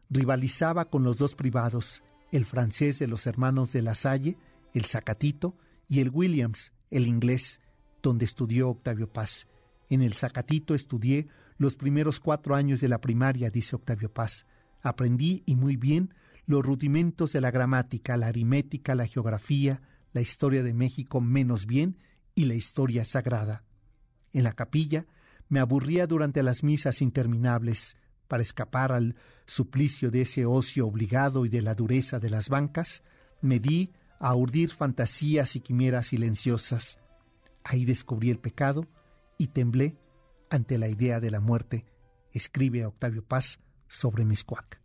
rivalizaba 0.09 0.85
con 0.85 1.03
los 1.03 1.17
dos 1.17 1.35
privados, 1.35 2.03
el 2.31 2.45
francés 2.45 2.99
de 2.99 3.07
los 3.07 3.27
hermanos 3.27 3.73
de 3.73 3.81
La 3.81 3.95
Salle, 3.95 4.37
el 4.73 4.85
Zacatito, 4.85 5.55
y 5.87 5.99
el 5.99 6.11
Williams, 6.13 6.71
el 6.91 7.07
inglés, 7.07 7.61
donde 8.03 8.25
estudió 8.25 8.69
Octavio 8.69 9.11
Paz. 9.11 9.47
En 9.89 10.03
el 10.03 10.13
Zacatito 10.13 10.75
estudié 10.75 11.27
los 11.57 11.75
primeros 11.75 12.19
cuatro 12.19 12.55
años 12.55 12.79
de 12.79 12.87
la 12.87 13.01
primaria, 13.01 13.49
dice 13.49 13.75
Octavio 13.75 14.13
Paz. 14.13 14.45
Aprendí 14.81 15.41
y 15.47 15.55
muy 15.55 15.75
bien 15.75 16.13
los 16.49 16.65
rudimentos 16.65 17.31
de 17.31 17.41
la 17.41 17.51
gramática, 17.51 18.17
la 18.17 18.25
aritmética, 18.25 18.95
la 18.95 19.05
geografía, 19.05 19.83
la 20.13 20.21
historia 20.21 20.63
de 20.63 20.73
México 20.73 21.21
menos 21.21 21.67
bien 21.67 21.99
y 22.33 22.45
la 22.45 22.55
historia 22.55 23.05
sagrada. 23.05 23.63
En 24.33 24.45
la 24.45 24.53
capilla 24.53 25.05
me 25.47 25.59
aburría 25.59 26.07
durante 26.07 26.41
las 26.41 26.63
misas 26.63 27.03
interminables 27.03 27.97
para 28.27 28.41
escapar 28.41 28.91
al 28.91 29.15
suplicio 29.45 30.09
de 30.09 30.21
ese 30.21 30.47
ocio 30.47 30.87
obligado 30.87 31.45
y 31.45 31.49
de 31.49 31.61
la 31.61 31.75
dureza 31.75 32.17
de 32.17 32.31
las 32.31 32.49
bancas, 32.49 33.03
me 33.41 33.59
di 33.59 33.91
a 34.17 34.33
urdir 34.33 34.71
fantasías 34.71 35.55
y 35.55 35.59
quimeras 35.59 36.07
silenciosas. 36.07 36.97
Ahí 37.63 37.85
descubrí 37.85 38.31
el 38.31 38.39
pecado 38.39 38.87
y 39.37 39.49
temblé 39.49 39.99
ante 40.49 40.79
la 40.79 40.87
idea 40.87 41.19
de 41.19 41.29
la 41.29 41.41
muerte, 41.41 41.85
escribe 42.33 42.87
Octavio 42.87 43.23
Paz 43.23 43.59
sobre 43.87 44.25
Miscuac. 44.25 44.78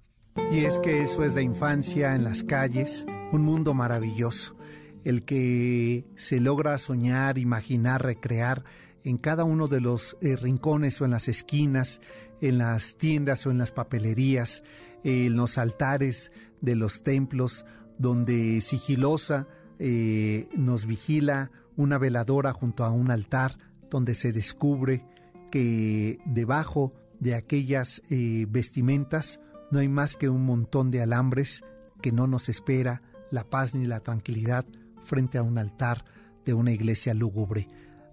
Y 0.50 0.64
es 0.64 0.78
que 0.80 1.02
eso 1.02 1.24
es 1.24 1.34
de 1.34 1.42
infancia 1.42 2.14
en 2.14 2.24
las 2.24 2.42
calles, 2.42 3.06
un 3.32 3.42
mundo 3.42 3.74
maravilloso, 3.74 4.56
el 5.04 5.24
que 5.24 6.04
se 6.16 6.40
logra 6.40 6.78
soñar, 6.78 7.38
imaginar, 7.38 8.02
recrear 8.02 8.64
en 9.04 9.18
cada 9.18 9.44
uno 9.44 9.68
de 9.68 9.80
los 9.80 10.16
eh, 10.20 10.36
rincones 10.36 11.00
o 11.00 11.04
en 11.04 11.12
las 11.12 11.28
esquinas, 11.28 12.00
en 12.40 12.58
las 12.58 12.96
tiendas 12.96 13.46
o 13.46 13.50
en 13.50 13.58
las 13.58 13.70
papelerías, 13.72 14.62
en 15.02 15.36
los 15.36 15.58
altares 15.58 16.32
de 16.60 16.76
los 16.76 17.02
templos, 17.02 17.64
donde 17.98 18.60
sigilosa 18.60 19.46
eh, 19.78 20.48
nos 20.56 20.86
vigila 20.86 21.50
una 21.76 21.98
veladora 21.98 22.52
junto 22.52 22.84
a 22.84 22.90
un 22.90 23.10
altar, 23.10 23.58
donde 23.90 24.14
se 24.14 24.32
descubre 24.32 25.04
que 25.50 26.18
debajo 26.24 26.92
de 27.20 27.34
aquellas 27.34 28.02
eh, 28.10 28.46
vestimentas 28.48 29.40
no 29.70 29.78
hay 29.78 29.88
más 29.88 30.16
que 30.16 30.28
un 30.28 30.44
montón 30.44 30.90
de 30.90 31.02
alambres 31.02 31.62
que 32.00 32.12
no 32.12 32.26
nos 32.26 32.48
espera 32.48 33.02
la 33.30 33.44
paz 33.44 33.74
ni 33.74 33.86
la 33.86 34.00
tranquilidad 34.00 34.64
frente 35.02 35.38
a 35.38 35.42
un 35.42 35.58
altar 35.58 36.04
de 36.44 36.54
una 36.54 36.72
iglesia 36.72 37.14
lúgubre. 37.14 37.68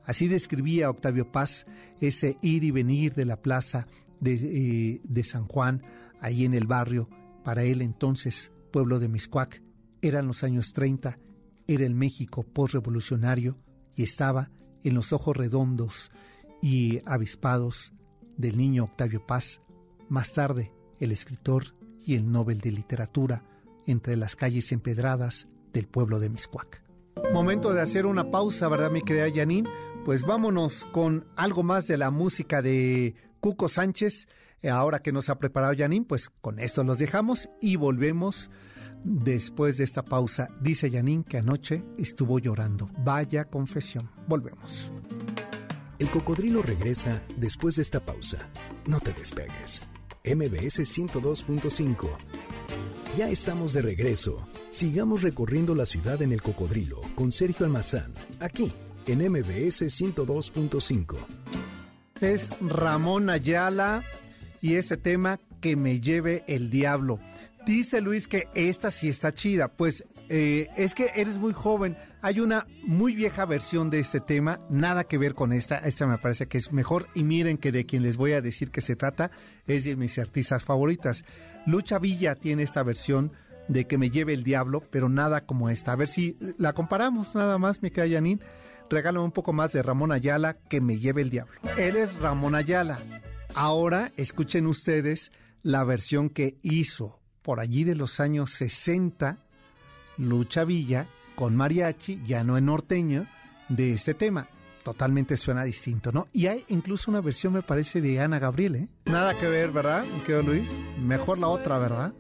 Así 0.05 0.27
describía 0.27 0.89
Octavio 0.89 1.31
Paz 1.31 1.65
ese 1.99 2.37
ir 2.41 2.63
y 2.63 2.71
venir 2.71 3.13
de 3.13 3.25
la 3.25 3.41
plaza 3.41 3.87
de, 4.19 4.99
eh, 5.13 5.23
San 5.23 5.47
Juan, 5.47 5.83
ahí 6.19 6.45
en 6.45 6.53
el 6.53 6.67
barrio. 6.67 7.09
Para 7.43 7.63
él 7.63 7.81
entonces, 7.81 8.51
pueblo 8.71 8.99
de 8.99 9.09
Miscuac, 9.09 9.61
eran 10.01 10.27
los 10.27 10.43
años 10.43 10.73
30, 10.73 11.19
era 11.67 11.85
el 11.85 11.95
México 11.95 12.43
postrevolucionario 12.43 13.57
y 13.95 14.03
estaba 14.03 14.49
en 14.83 14.95
los 14.95 15.13
ojos 15.13 15.37
redondos 15.37 16.11
y 16.61 17.01
avispados 17.05 17.93
del 18.37 18.57
niño 18.57 18.85
Octavio 18.85 19.25
Paz. 19.25 19.61
Más 20.09 20.33
tarde, 20.33 20.71
el 21.01 21.11
escritor 21.11 21.75
y 22.05 22.15
el 22.15 22.31
Nobel 22.31 22.61
de 22.61 22.71
Literatura 22.71 23.43
entre 23.85 24.15
las 24.15 24.37
calles 24.37 24.71
empedradas 24.71 25.47
del 25.73 25.87
pueblo 25.87 26.19
de 26.19 26.29
Miscuac. 26.29 26.83
Momento 27.33 27.73
de 27.73 27.81
hacer 27.81 28.05
una 28.05 28.31
pausa, 28.31 28.69
¿verdad, 28.69 28.91
mi 28.91 29.01
querida 29.01 29.27
Janine? 29.33 29.69
Pues 30.05 30.25
vámonos 30.25 30.85
con 30.85 31.25
algo 31.35 31.63
más 31.63 31.87
de 31.87 31.97
la 31.97 32.09
música 32.11 32.61
de 32.61 33.15
Cuco 33.39 33.67
Sánchez. 33.67 34.27
Ahora 34.69 35.01
que 35.01 35.11
nos 35.11 35.29
ha 35.29 35.39
preparado 35.39 35.73
Janine, 35.75 36.05
pues 36.05 36.29
con 36.29 36.59
eso 36.59 36.83
los 36.83 36.99
dejamos 36.99 37.49
y 37.59 37.75
volvemos 37.75 38.49
después 39.03 39.77
de 39.77 39.83
esta 39.83 40.03
pausa. 40.03 40.49
Dice 40.61 40.89
Janine 40.89 41.23
que 41.23 41.37
anoche 41.37 41.83
estuvo 41.97 42.39
llorando. 42.39 42.89
Vaya 43.03 43.45
confesión. 43.45 44.09
Volvemos. 44.27 44.91
El 45.99 46.09
cocodrilo 46.09 46.61
regresa 46.61 47.21
después 47.37 47.75
de 47.75 47.83
esta 47.83 47.99
pausa. 47.99 48.49
No 48.87 48.99
te 48.99 49.13
despegues. 49.13 49.83
MBS 50.23 50.81
102.5. 50.81 52.09
Ya 53.17 53.29
estamos 53.29 53.73
de 53.73 53.81
regreso. 53.81 54.47
Sigamos 54.69 55.23
recorriendo 55.23 55.73
la 55.73 55.87
ciudad 55.87 56.21
en 56.21 56.31
el 56.31 56.41
cocodrilo 56.41 57.01
con 57.15 57.31
Sergio 57.31 57.65
Almazán, 57.65 58.13
aquí 58.39 58.71
en 59.07 59.19
MBS 59.31 59.81
102.5. 59.81 61.17
Es 62.21 62.47
Ramón 62.61 63.31
Ayala 63.31 64.03
y 64.61 64.75
ese 64.75 64.95
tema 64.95 65.39
que 65.59 65.75
me 65.75 65.99
lleve 65.99 66.43
el 66.47 66.69
diablo. 66.69 67.19
Dice 67.65 67.99
Luis 67.99 68.27
que 68.27 68.47
esta 68.53 68.91
sí 68.91 69.09
está 69.09 69.33
chida. 69.33 69.69
Pues 69.69 70.05
eh, 70.33 70.69
es 70.77 70.95
que 70.95 71.11
eres 71.13 71.39
muy 71.39 71.51
joven. 71.51 71.97
Hay 72.21 72.39
una 72.39 72.65
muy 72.83 73.15
vieja 73.15 73.43
versión 73.43 73.89
de 73.89 73.99
este 73.99 74.21
tema, 74.21 74.61
nada 74.69 75.03
que 75.03 75.17
ver 75.17 75.35
con 75.35 75.51
esta. 75.51 75.79
Esta 75.79 76.07
me 76.07 76.17
parece 76.17 76.47
que 76.47 76.57
es 76.57 76.71
mejor. 76.71 77.07
Y 77.13 77.23
miren 77.23 77.57
que 77.57 77.73
de 77.73 77.85
quien 77.85 78.01
les 78.01 78.15
voy 78.15 78.31
a 78.31 78.41
decir 78.41 78.71
que 78.71 78.79
se 78.79 78.95
trata 78.95 79.29
es 79.67 79.83
de 79.83 79.97
mis 79.97 80.17
artistas 80.17 80.63
favoritas. 80.63 81.25
Lucha 81.65 81.99
Villa 81.99 82.35
tiene 82.35 82.63
esta 82.63 82.81
versión 82.81 83.33
de 83.67 83.87
que 83.87 83.97
me 83.97 84.09
lleve 84.09 84.33
el 84.33 84.45
diablo, 84.45 84.81
pero 84.89 85.09
nada 85.09 85.41
como 85.41 85.69
esta. 85.69 85.91
A 85.91 85.97
ver 85.97 86.07
si 86.07 86.37
la 86.57 86.71
comparamos 86.71 87.35
nada 87.35 87.57
más, 87.57 87.81
mi 87.81 87.91
querida 87.91 88.15
Janine. 88.15 88.41
Regálame 88.89 89.25
un 89.25 89.33
poco 89.33 89.51
más 89.51 89.73
de 89.73 89.83
Ramón 89.83 90.13
Ayala, 90.13 90.53
que 90.69 90.79
me 90.79 90.97
lleve 90.97 91.23
el 91.23 91.29
diablo. 91.29 91.59
Eres 91.77 92.15
Ramón 92.21 92.55
Ayala. 92.55 92.99
Ahora 93.53 94.13
escuchen 94.15 94.65
ustedes 94.65 95.33
la 95.61 95.83
versión 95.83 96.29
que 96.29 96.55
hizo 96.61 97.19
por 97.41 97.59
allí 97.59 97.83
de 97.83 97.95
los 97.95 98.21
años 98.21 98.51
60, 98.53 99.39
Lucha 100.21 100.63
Villa 100.63 101.07
con 101.35 101.55
mariachi, 101.55 102.21
ya 102.25 102.43
no 102.43 102.57
en 102.57 102.65
norteño, 102.65 103.25
de 103.69 103.93
este 103.93 104.13
tema. 104.13 104.47
Totalmente 104.83 105.37
suena 105.37 105.63
distinto, 105.63 106.11
¿no? 106.11 106.27
Y 106.33 106.47
hay 106.47 106.65
incluso 106.69 107.11
una 107.11 107.21
versión, 107.21 107.53
me 107.53 107.61
parece, 107.61 108.01
de 108.01 108.19
Ana 108.19 108.39
Gabriel, 108.39 108.75
¿eh? 108.75 108.87
Nada 109.05 109.37
que 109.37 109.47
ver, 109.47 109.71
¿verdad, 109.71 110.03
querido 110.25 110.41
Luis? 110.41 110.71
Mejor 110.99 111.39
la 111.39 111.47
otra, 111.47 111.77
¿verdad? 111.77 112.13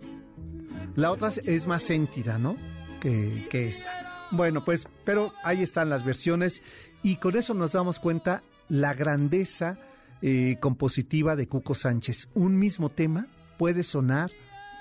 La 0.95 1.11
otra 1.11 1.29
es 1.43 1.67
más 1.67 1.81
sentida, 1.81 2.37
¿no? 2.37 2.55
Que, 2.99 3.47
que 3.49 3.67
esta. 3.67 4.27
Bueno, 4.31 4.63
pues, 4.63 4.87
pero 5.03 5.33
ahí 5.43 5.61
están 5.63 5.89
las 5.89 6.05
versiones 6.05 6.61
y 7.03 7.15
con 7.17 7.35
eso 7.35 7.53
nos 7.53 7.71
damos 7.71 7.99
cuenta 7.99 8.43
la 8.69 8.93
grandeza 8.93 9.77
eh, 10.21 10.57
compositiva 10.59 11.35
de 11.35 11.47
Cuco 11.47 11.73
Sánchez. 11.73 12.29
Un 12.35 12.57
mismo 12.57 12.89
tema 12.89 13.27
puede 13.57 13.83
sonar 13.83 14.31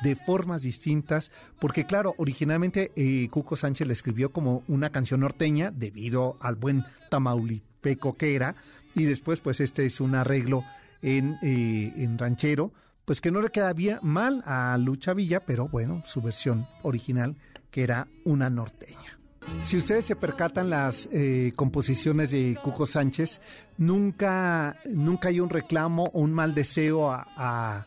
de 0.03 0.17
formas 0.17 0.63
distintas, 0.63 1.31
porque 1.59 1.85
claro, 1.85 2.15
originalmente 2.19 2.93
eh, 2.97 3.29
Cuco 3.31 3.57
Sánchez 3.57 3.87
le 3.87 3.93
escribió 3.93 4.33
como 4.33 4.63
una 4.69 4.91
canción 4.91 5.21
norteña 5.21 5.71
debido 5.71 6.37
al 6.41 6.57
buen 6.57 6.85
tamaulipeco 7.11 8.17
que 8.17 8.35
era, 8.35 8.55
y 8.95 9.05
después 9.05 9.41
pues 9.41 9.61
este 9.61 9.87
es 9.87 10.01
un 10.01 10.15
arreglo 10.15 10.65
en, 11.03 11.39
eh, 11.43 11.93
en 11.97 12.19
ranchero, 12.19 12.73
pues 13.05 13.21
que 13.21 13.31
no 13.31 13.41
le 13.41 13.51
queda 13.51 13.73
bien 13.73 13.99
mal 14.03 14.43
a 14.47 14.77
Lucha 14.79 15.15
Villa, 15.15 15.41
pero 15.41 15.69
bueno, 15.69 16.03
su 16.07 16.21
versión 16.23 16.67
original 16.83 17.37
que 17.71 17.83
era 17.83 18.09
una 18.25 18.51
norteña. 18.51 19.19
Si 19.63 19.77
ustedes 19.77 20.05
se 20.05 20.17
percatan 20.17 20.71
las 20.71 21.09
eh, 21.13 21.53
composiciones 21.57 22.31
de 22.31 22.57
Cuco 22.63 22.87
Sánchez, 22.87 23.41
nunca, 23.79 24.77
nunca 24.85 25.29
hay 25.29 25.41
un 25.41 25.51
reclamo 25.51 26.05
o 26.13 26.21
un 26.21 26.33
mal 26.33 26.55
deseo 26.55 27.11
a, 27.11 27.87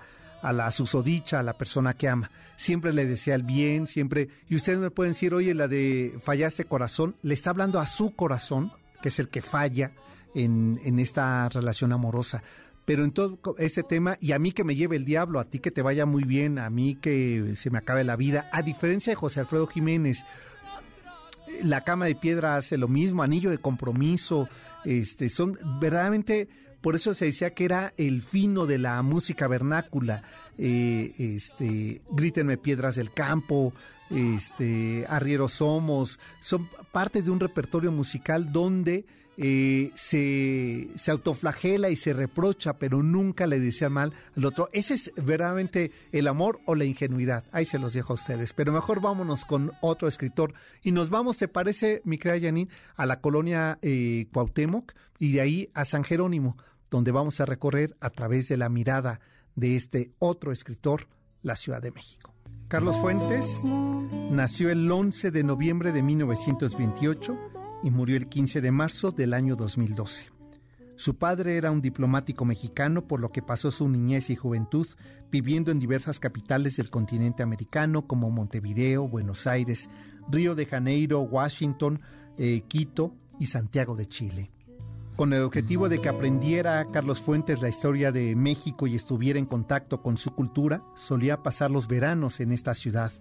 la 0.51 0.71
susodicha, 0.71 1.39
a 1.39 1.43
la 1.43 1.53
persona 1.53 1.93
que 1.93 2.09
ama. 2.09 2.31
Siempre 2.57 2.91
le 2.91 3.05
desea 3.05 3.35
el 3.35 3.43
bien, 3.43 3.87
siempre. 3.87 4.27
Y 4.49 4.55
ustedes 4.57 4.79
me 4.79 4.91
pueden 4.91 5.13
decir, 5.13 5.33
oye, 5.33 5.53
la 5.53 5.67
de 5.67 6.17
fallaste 6.21 6.65
corazón, 6.65 7.15
le 7.21 7.33
está 7.33 7.51
hablando 7.51 7.79
a 7.79 7.85
su 7.85 8.15
corazón, 8.15 8.73
que 9.01 9.09
es 9.09 9.19
el 9.19 9.29
que 9.29 9.41
falla 9.41 9.91
en, 10.35 10.79
en 10.83 10.99
esta 10.99 11.47
relación 11.49 11.93
amorosa 11.93 12.43
pero 12.85 13.03
en 13.03 13.11
todo 13.11 13.39
ese 13.59 13.83
tema, 13.83 14.17
y 14.19 14.33
a 14.33 14.39
mí 14.39 14.51
que 14.51 14.63
me 14.63 14.75
lleve 14.75 14.97
el 14.97 15.05
diablo, 15.05 15.39
a 15.39 15.45
ti 15.45 15.59
que 15.59 15.71
te 15.71 15.81
vaya 15.81 16.05
muy 16.05 16.23
bien, 16.23 16.59
a 16.59 16.69
mí 16.69 16.95
que 16.95 17.53
se 17.55 17.69
me 17.69 17.77
acabe 17.77 18.03
la 18.03 18.17
vida, 18.17 18.49
a 18.51 18.61
diferencia 18.61 19.11
de 19.11 19.15
José 19.15 19.39
Alfredo 19.39 19.67
Jiménez, 19.67 20.25
la 21.63 21.81
cama 21.81 22.05
de 22.05 22.15
piedra 22.15 22.57
hace 22.57 22.77
lo 22.77 22.87
mismo, 22.87 23.23
anillo 23.23 23.51
de 23.51 23.57
compromiso, 23.57 24.49
este, 24.83 25.29
son 25.29 25.57
verdaderamente, 25.79 26.49
por 26.83 26.95
eso 26.97 27.13
se 27.13 27.25
decía 27.25 27.53
que 27.53 27.63
era 27.63 27.93
el 27.95 28.21
fino 28.21 28.65
de 28.65 28.77
la 28.77 29.01
música 29.01 29.47
vernácula, 29.47 30.21
eh, 30.57 31.13
este, 31.17 32.01
grítenme 32.11 32.57
piedras 32.57 32.95
del 32.95 33.13
campo, 33.13 33.73
este, 34.09 35.05
arrieros 35.07 35.53
somos, 35.53 36.19
son 36.41 36.67
parte 36.91 37.21
de 37.21 37.31
un 37.31 37.39
repertorio 37.39 37.89
musical 37.89 38.51
donde 38.51 39.05
eh, 39.37 39.91
se, 39.95 40.89
se, 40.95 41.09
autoflagela 41.09 41.89
y 41.89 41.95
se 41.95 42.13
reprocha, 42.13 42.73
pero 42.73 43.01
nunca 43.01 43.47
le 43.47 43.61
desea 43.61 43.89
mal 43.89 44.11
al 44.35 44.43
otro. 44.43 44.69
Ese 44.73 44.95
es 44.95 45.11
verdaderamente 45.15 45.91
el 46.11 46.27
amor 46.27 46.59
o 46.65 46.75
la 46.75 46.83
ingenuidad. 46.83 47.45
Ahí 47.53 47.63
se 47.63 47.79
los 47.79 47.93
dejo 47.93 48.11
a 48.11 48.15
ustedes. 48.15 48.51
Pero 48.51 48.73
mejor 48.73 48.99
vámonos 48.99 49.45
con 49.45 49.71
otro 49.81 50.09
escritor. 50.09 50.53
Y 50.83 50.91
nos 50.91 51.09
vamos, 51.09 51.37
¿te 51.37 51.47
parece, 51.47 52.01
mi 52.03 52.17
querida 52.17 52.47
Janine, 52.47 52.69
a 52.97 53.05
la 53.05 53.21
colonia 53.21 53.79
eh, 53.81 54.27
Cuauhtémoc 54.33 54.93
y 55.17 55.31
de 55.31 55.41
ahí 55.41 55.69
a 55.73 55.85
San 55.85 56.03
Jerónimo, 56.03 56.57
donde 56.93 57.11
vamos 57.11 57.41
a 57.41 57.45
recorrer 57.47 57.97
a 58.01 58.11
través 58.11 58.47
de 58.49 58.55
la 58.55 58.69
mirada 58.69 59.19
de 59.55 59.75
este 59.75 60.11
otro 60.19 60.51
escritor, 60.51 61.07
la 61.41 61.55
Ciudad 61.55 61.81
de 61.81 61.89
México. 61.89 62.35
Carlos 62.67 62.95
Fuentes 62.97 63.63
nació 64.29 64.69
el 64.69 64.91
11 64.91 65.31
de 65.31 65.43
noviembre 65.43 65.91
de 65.91 66.03
1928 66.03 67.35
y 67.81 67.89
murió 67.89 68.15
el 68.15 68.29
15 68.29 68.61
de 68.61 68.71
marzo 68.71 69.09
del 69.09 69.33
año 69.33 69.55
2012. 69.55 70.29
Su 70.95 71.17
padre 71.17 71.57
era 71.57 71.71
un 71.71 71.81
diplomático 71.81 72.45
mexicano, 72.45 73.07
por 73.07 73.19
lo 73.19 73.31
que 73.31 73.41
pasó 73.41 73.71
su 73.71 73.89
niñez 73.89 74.29
y 74.29 74.35
juventud 74.35 74.87
viviendo 75.31 75.71
en 75.71 75.79
diversas 75.79 76.19
capitales 76.19 76.77
del 76.77 76.91
continente 76.91 77.41
americano 77.41 78.05
como 78.05 78.29
Montevideo, 78.29 79.07
Buenos 79.07 79.47
Aires, 79.47 79.89
Río 80.29 80.53
de 80.53 80.67
Janeiro, 80.67 81.21
Washington, 81.21 82.01
eh, 82.37 82.61
Quito 82.67 83.15
y 83.39 83.47
Santiago 83.47 83.95
de 83.95 84.05
Chile. 84.05 84.52
Con 85.15 85.31
el 85.31 85.43
objetivo 85.43 85.89
de 85.89 85.99
que 85.99 86.09
aprendiera 86.09 86.85
Carlos 86.91 87.21
Fuentes 87.21 87.61
la 87.61 87.69
historia 87.69 88.11
de 88.11 88.35
México 88.35 88.87
y 88.87 88.95
estuviera 88.95 89.37
en 89.37 89.45
contacto 89.45 90.01
con 90.01 90.17
su 90.17 90.31
cultura, 90.33 90.83
solía 90.95 91.43
pasar 91.43 91.69
los 91.69 91.87
veranos 91.87 92.39
en 92.39 92.51
esta 92.51 92.73
ciudad, 92.73 93.11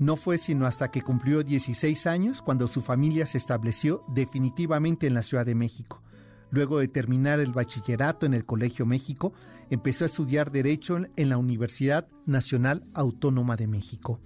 no 0.00 0.16
fue 0.16 0.38
sino 0.38 0.66
hasta 0.66 0.90
que 0.90 1.02
cumplió 1.02 1.42
16 1.42 2.06
años 2.06 2.40
cuando 2.40 2.66
su 2.66 2.80
familia 2.80 3.26
se 3.26 3.36
estableció 3.38 4.02
definitivamente 4.08 5.06
en 5.06 5.14
la 5.14 5.22
Ciudad 5.22 5.44
de 5.44 5.54
México. 5.54 6.02
Luego 6.50 6.78
de 6.78 6.88
terminar 6.88 7.38
el 7.38 7.52
bachillerato 7.52 8.26
en 8.26 8.32
el 8.32 8.46
Colegio 8.46 8.86
México, 8.86 9.34
empezó 9.68 10.04
a 10.04 10.06
estudiar 10.06 10.50
Derecho 10.50 10.98
en 11.16 11.28
la 11.28 11.36
Universidad 11.36 12.08
Nacional 12.24 12.84
Autónoma 12.94 13.56
de 13.56 13.66
México. 13.66 14.20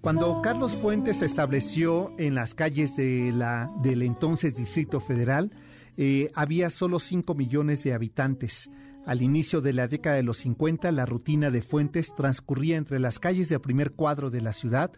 Cuando 0.00 0.40
Carlos 0.40 0.72
Fuentes 0.72 1.18
se 1.18 1.26
estableció 1.26 2.12
en 2.18 2.34
las 2.34 2.54
calles 2.54 2.96
de 2.96 3.32
la, 3.32 3.72
del 3.82 4.02
entonces 4.02 4.56
Distrito 4.56 5.00
Federal, 5.00 5.52
eh, 5.96 6.30
había 6.34 6.70
solo 6.70 6.98
5 6.98 7.34
millones 7.34 7.82
de 7.84 7.92
habitantes. 7.92 8.70
Al 9.04 9.20
inicio 9.20 9.60
de 9.60 9.72
la 9.72 9.88
década 9.88 10.16
de 10.16 10.22
los 10.22 10.38
50, 10.38 10.92
la 10.92 11.06
rutina 11.06 11.50
de 11.50 11.60
Fuentes 11.60 12.14
transcurría 12.14 12.76
entre 12.76 13.00
las 13.00 13.18
calles 13.18 13.48
del 13.48 13.60
primer 13.60 13.92
cuadro 13.92 14.30
de 14.30 14.40
la 14.40 14.52
ciudad. 14.52 14.92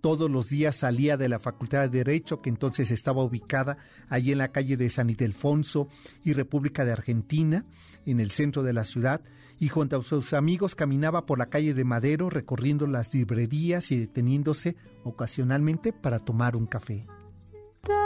Todos 0.00 0.30
los 0.30 0.48
días 0.48 0.76
salía 0.76 1.16
de 1.16 1.28
la 1.28 1.38
Facultad 1.38 1.90
de 1.90 1.98
Derecho, 1.98 2.40
que 2.40 2.48
entonces 2.48 2.90
estaba 2.90 3.22
ubicada 3.22 3.76
allí 4.08 4.32
en 4.32 4.38
la 4.38 4.52
calle 4.52 4.76
de 4.76 4.88
San 4.88 5.10
Ildefonso 5.10 5.88
y 6.22 6.32
República 6.32 6.84
de 6.84 6.92
Argentina, 6.92 7.66
en 8.06 8.20
el 8.20 8.30
centro 8.30 8.62
de 8.62 8.72
la 8.72 8.84
ciudad, 8.84 9.20
y 9.58 9.68
junto 9.68 9.98
a 9.98 10.02
sus 10.02 10.32
amigos 10.32 10.74
caminaba 10.74 11.26
por 11.26 11.38
la 11.38 11.50
calle 11.50 11.74
de 11.74 11.84
Madero 11.84 12.30
recorriendo 12.30 12.86
las 12.86 13.12
librerías 13.12 13.90
y 13.90 13.98
deteniéndose 13.98 14.76
ocasionalmente 15.04 15.92
para 15.92 16.18
tomar 16.18 16.56
un 16.56 16.66
café. 16.66 17.06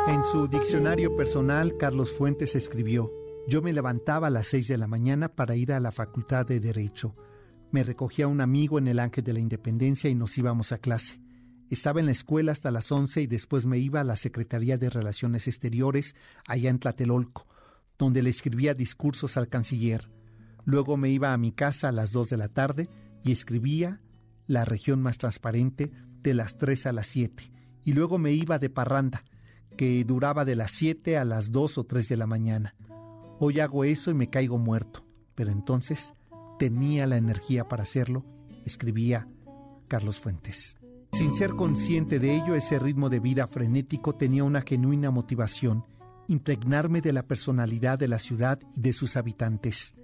En 0.06 0.22
su 0.22 0.46
diccionario 0.48 1.16
personal, 1.16 1.76
Carlos 1.76 2.12
Fuentes 2.12 2.54
escribió, 2.54 3.10
yo 3.48 3.60
me 3.60 3.72
levantaba 3.72 4.28
a 4.28 4.30
las 4.30 4.46
seis 4.46 4.68
de 4.68 4.78
la 4.78 4.86
mañana 4.86 5.28
para 5.28 5.56
ir 5.56 5.72
a 5.72 5.80
la 5.80 5.92
Facultad 5.92 6.46
de 6.46 6.60
Derecho. 6.60 7.14
Me 7.72 7.82
recogía 7.82 8.28
un 8.28 8.40
amigo 8.40 8.78
en 8.78 8.88
el 8.88 8.98
Ángel 8.98 9.24
de 9.24 9.32
la 9.32 9.40
Independencia 9.40 10.08
y 10.08 10.14
nos 10.14 10.38
íbamos 10.38 10.72
a 10.72 10.78
clase. 10.78 11.20
Estaba 11.70 12.00
en 12.00 12.06
la 12.06 12.12
escuela 12.12 12.52
hasta 12.52 12.70
las 12.70 12.92
once 12.92 13.22
y 13.22 13.26
después 13.26 13.66
me 13.66 13.78
iba 13.78 14.00
a 14.00 14.04
la 14.04 14.16
Secretaría 14.16 14.78
de 14.78 14.90
Relaciones 14.90 15.48
Exteriores, 15.48 16.14
allá 16.46 16.70
en 16.70 16.78
Tlatelolco, 16.78 17.46
donde 17.98 18.22
le 18.22 18.30
escribía 18.30 18.74
discursos 18.74 19.36
al 19.36 19.48
canciller. 19.48 20.10
Luego 20.64 20.96
me 20.96 21.10
iba 21.10 21.32
a 21.32 21.38
mi 21.38 21.52
casa 21.52 21.88
a 21.88 21.92
las 21.92 22.12
dos 22.12 22.30
de 22.30 22.36
la 22.36 22.48
tarde 22.48 22.88
y 23.22 23.32
escribía 23.32 24.00
La 24.46 24.64
región 24.64 25.02
más 25.02 25.18
transparente 25.18 25.90
de 26.22 26.34
las 26.34 26.58
tres 26.58 26.86
a 26.86 26.92
las 26.92 27.06
siete. 27.06 27.50
Y 27.82 27.92
luego 27.92 28.18
me 28.18 28.32
iba 28.32 28.58
de 28.58 28.70
parranda, 28.70 29.24
que 29.76 30.04
duraba 30.04 30.44
de 30.44 30.56
las 30.56 30.72
siete 30.72 31.16
a 31.16 31.24
las 31.24 31.52
dos 31.52 31.78
o 31.78 31.84
tres 31.84 32.08
de 32.08 32.16
la 32.16 32.26
mañana. 32.26 32.74
Hoy 33.38 33.60
hago 33.60 33.84
eso 33.84 34.10
y 34.10 34.14
me 34.14 34.30
caigo 34.30 34.58
muerto, 34.58 35.04
pero 35.34 35.50
entonces 35.50 36.14
tenía 36.58 37.06
la 37.06 37.16
energía 37.16 37.68
para 37.68 37.82
hacerlo, 37.82 38.24
escribía 38.64 39.28
Carlos 39.88 40.20
Fuentes. 40.20 40.76
Sin 41.12 41.32
ser 41.32 41.50
consciente 41.50 42.18
de 42.18 42.34
ello, 42.34 42.54
ese 42.54 42.78
ritmo 42.78 43.08
de 43.08 43.20
vida 43.20 43.46
frenético 43.46 44.14
tenía 44.14 44.44
una 44.44 44.62
genuina 44.62 45.10
motivación, 45.10 45.84
impregnarme 46.26 47.00
de 47.00 47.12
la 47.12 47.22
personalidad 47.22 47.98
de 47.98 48.08
la 48.08 48.18
ciudad 48.18 48.58
y 48.74 48.80
de 48.80 48.92
sus 48.92 49.16
habitantes. 49.16 49.94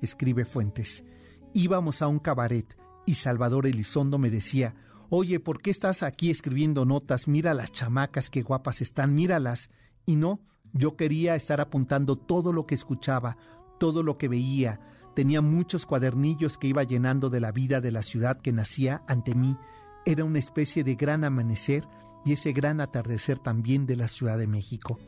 Escribe 0.00 0.44
Fuentes. 0.44 1.04
Íbamos 1.52 2.00
a 2.02 2.08
un 2.08 2.18
cabaret 2.18 2.76
y 3.04 3.14
Salvador 3.14 3.66
Elizondo 3.66 4.18
me 4.18 4.30
decía, 4.30 4.74
Oye, 5.10 5.40
¿por 5.40 5.62
qué 5.62 5.70
estás 5.70 6.02
aquí 6.02 6.30
escribiendo 6.30 6.84
notas? 6.84 7.28
Mira 7.28 7.54
las 7.54 7.72
chamacas, 7.72 8.28
qué 8.28 8.42
guapas 8.42 8.82
están, 8.82 9.14
míralas. 9.14 9.70
Y 10.04 10.16
no, 10.16 10.40
yo 10.74 10.96
quería 10.96 11.34
estar 11.34 11.62
apuntando 11.62 12.16
todo 12.16 12.52
lo 12.52 12.66
que 12.66 12.74
escuchaba, 12.74 13.38
todo 13.80 14.02
lo 14.02 14.18
que 14.18 14.28
veía. 14.28 14.80
Tenía 15.16 15.40
muchos 15.40 15.86
cuadernillos 15.86 16.58
que 16.58 16.66
iba 16.66 16.82
llenando 16.82 17.30
de 17.30 17.40
la 17.40 17.52
vida 17.52 17.80
de 17.80 17.90
la 17.90 18.02
ciudad 18.02 18.38
que 18.38 18.52
nacía 18.52 19.02
ante 19.08 19.34
mí. 19.34 19.56
Era 20.04 20.24
una 20.24 20.38
especie 20.38 20.84
de 20.84 20.94
gran 20.94 21.24
amanecer 21.24 21.88
y 22.26 22.32
ese 22.32 22.52
gran 22.52 22.78
atardecer 22.82 23.38
también 23.38 23.86
de 23.86 23.96
la 23.96 24.08
Ciudad 24.08 24.36
de 24.36 24.46
México. 24.46 24.98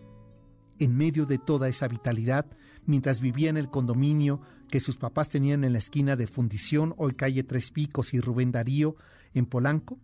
En 0.79 0.97
medio 0.97 1.27
de 1.27 1.37
toda 1.37 1.69
esa 1.69 1.89
vitalidad, 1.89 2.47
mientras 2.87 3.21
vivía 3.21 3.51
en 3.51 3.59
el 3.59 3.69
condominio 3.69 4.41
que 4.71 4.81
sus 4.81 4.97
papás 4.97 5.29
tenían 5.29 5.63
en 5.65 5.75
la 5.75 5.79
esquina 5.79 6.17
de 6.17 6.27
Fundición, 6.27 6.95
hoy 6.97 7.13
calle 7.13 7.45
Tres 7.45 7.71
Picos 7.71 8.15
y 8.15 8.21
Rubén 8.21 8.51
Darío, 8.51 8.97
en 9.35 9.47
Polanco, 9.47 9.99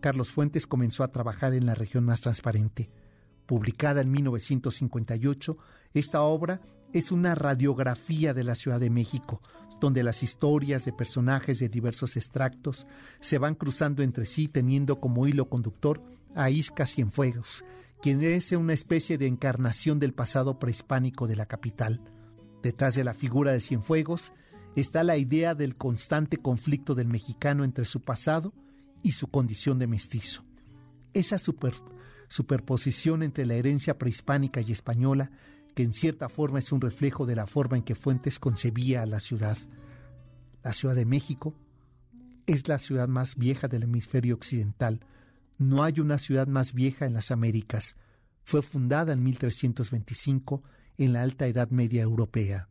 Carlos 0.00 0.30
Fuentes 0.30 0.66
comenzó 0.66 1.04
a 1.04 1.12
trabajar 1.12 1.54
en 1.54 1.66
la 1.66 1.74
región 1.74 2.04
más 2.04 2.20
transparente. 2.20 2.90
Publicada 3.46 4.00
en 4.00 4.10
1958, 4.10 5.56
esta 5.94 6.22
obra 6.22 6.60
es 6.92 7.12
una 7.12 7.34
radiografía 7.34 8.34
de 8.34 8.44
la 8.44 8.54
Ciudad 8.54 8.80
de 8.80 8.90
México, 8.90 9.40
donde 9.80 10.02
las 10.02 10.22
historias 10.22 10.84
de 10.84 10.92
personajes 10.92 11.58
de 11.58 11.68
diversos 11.68 12.16
extractos 12.16 12.86
se 13.20 13.38
van 13.38 13.54
cruzando 13.54 14.02
entre 14.02 14.26
sí 14.26 14.48
teniendo 14.48 15.00
como 15.00 15.26
hilo 15.26 15.48
conductor 15.48 16.02
a 16.34 16.50
Isca 16.50 16.86
Cienfuegos, 16.86 17.64
quien 18.00 18.22
es 18.22 18.52
una 18.52 18.72
especie 18.72 19.18
de 19.18 19.26
encarnación 19.26 19.98
del 19.98 20.12
pasado 20.12 20.58
prehispánico 20.58 21.26
de 21.26 21.36
la 21.36 21.46
capital. 21.46 22.00
Detrás 22.62 22.94
de 22.94 23.04
la 23.04 23.14
figura 23.14 23.52
de 23.52 23.60
Cienfuegos 23.60 24.32
está 24.76 25.02
la 25.02 25.16
idea 25.16 25.54
del 25.54 25.76
constante 25.76 26.36
conflicto 26.36 26.94
del 26.94 27.08
mexicano 27.08 27.64
entre 27.64 27.84
su 27.84 28.02
pasado 28.02 28.52
y 29.02 29.12
su 29.12 29.28
condición 29.28 29.78
de 29.78 29.86
mestizo. 29.86 30.44
Esa 31.14 31.38
superposición 32.28 33.22
entre 33.22 33.46
la 33.46 33.54
herencia 33.54 33.98
prehispánica 33.98 34.60
y 34.60 34.72
española 34.72 35.30
que 35.74 35.82
en 35.82 35.92
cierta 35.92 36.28
forma 36.28 36.58
es 36.58 36.72
un 36.72 36.80
reflejo 36.80 37.26
de 37.26 37.36
la 37.36 37.46
forma 37.46 37.76
en 37.76 37.82
que 37.82 37.94
Fuentes 37.94 38.38
concebía 38.38 39.02
a 39.02 39.06
la 39.06 39.20
ciudad. 39.20 39.58
La 40.62 40.72
Ciudad 40.72 40.94
de 40.94 41.04
México 41.04 41.54
es 42.46 42.68
la 42.68 42.78
ciudad 42.78 43.08
más 43.08 43.36
vieja 43.36 43.68
del 43.68 43.84
hemisferio 43.84 44.34
occidental. 44.34 45.00
No 45.58 45.84
hay 45.84 46.00
una 46.00 46.18
ciudad 46.18 46.46
más 46.46 46.72
vieja 46.72 47.06
en 47.06 47.14
las 47.14 47.30
Américas. 47.30 47.96
Fue 48.44 48.62
fundada 48.62 49.12
en 49.12 49.22
1325 49.22 50.62
en 50.98 51.12
la 51.12 51.22
Alta 51.22 51.46
Edad 51.46 51.70
Media 51.70 52.02
Europea. 52.02 52.68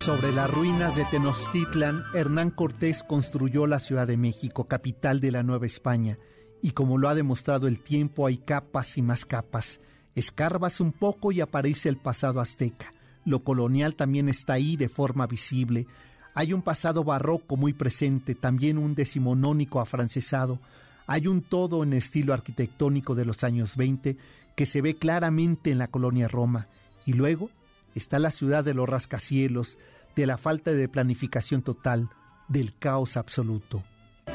Sobre 0.00 0.32
las 0.32 0.50
ruinas 0.50 0.96
de 0.96 1.04
Tenochtitlan, 1.04 2.04
Hernán 2.14 2.50
Cortés 2.50 3.02
construyó 3.02 3.66
la 3.66 3.78
Ciudad 3.78 4.06
de 4.06 4.16
México, 4.16 4.64
capital 4.64 5.20
de 5.20 5.30
la 5.30 5.42
Nueva 5.42 5.66
España, 5.66 6.16
y 6.62 6.70
como 6.70 6.96
lo 6.96 7.10
ha 7.10 7.14
demostrado 7.14 7.68
el 7.68 7.80
tiempo 7.80 8.26
hay 8.26 8.38
capas 8.38 8.96
y 8.96 9.02
más 9.02 9.26
capas. 9.26 9.78
Escarbas 10.14 10.80
un 10.80 10.92
poco 10.92 11.32
y 11.32 11.42
aparece 11.42 11.90
el 11.90 11.98
pasado 11.98 12.40
azteca. 12.40 12.94
Lo 13.26 13.44
colonial 13.44 13.94
también 13.94 14.30
está 14.30 14.54
ahí 14.54 14.78
de 14.78 14.88
forma 14.88 15.26
visible. 15.26 15.86
Hay 16.34 16.54
un 16.54 16.62
pasado 16.62 17.04
barroco 17.04 17.58
muy 17.58 17.74
presente, 17.74 18.34
también 18.34 18.78
un 18.78 18.94
decimonónico 18.94 19.80
afrancesado. 19.80 20.60
Hay 21.06 21.26
un 21.26 21.42
todo 21.42 21.82
en 21.82 21.92
estilo 21.92 22.32
arquitectónico 22.32 23.14
de 23.14 23.26
los 23.26 23.44
años 23.44 23.76
20 23.76 24.16
que 24.56 24.64
se 24.64 24.80
ve 24.80 24.94
claramente 24.94 25.70
en 25.70 25.76
la 25.76 25.88
colonia 25.88 26.26
Roma. 26.26 26.68
Y 27.04 27.12
luego 27.12 27.50
está 27.94 28.18
la 28.18 28.30
ciudad 28.30 28.64
de 28.64 28.74
los 28.74 28.88
rascacielos, 28.88 29.78
de 30.16 30.26
la 30.26 30.38
falta 30.38 30.72
de 30.72 30.88
planificación 30.88 31.62
total, 31.62 32.10
del 32.48 32.76
caos 32.78 33.16
absoluto. 33.16 33.82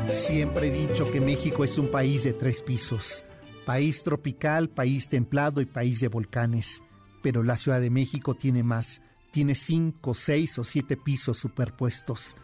Siempre 0.10 0.68
he 0.68 0.88
dicho 0.88 1.12
que 1.12 1.22
México 1.22 1.64
es 1.64 1.78
un 1.78 1.90
país 1.90 2.24
de 2.24 2.34
tres 2.34 2.62
pisos 2.62 3.24
país 3.66 4.04
tropical, 4.04 4.70
país 4.70 5.10
templado 5.10 5.60
y 5.60 5.66
país 5.66 6.00
de 6.00 6.08
volcanes. 6.08 6.82
Pero 7.22 7.44
la 7.44 7.58
Ciudad 7.58 7.82
de 7.82 7.90
México 7.90 8.36
tiene 8.36 8.64
más, 8.64 9.02
tiene 9.32 9.56
cinco, 9.56 10.14
seis 10.14 10.58
o 10.60 10.64
siete 10.64 10.96
pisos 10.96 11.38
superpuestos. 11.38 12.38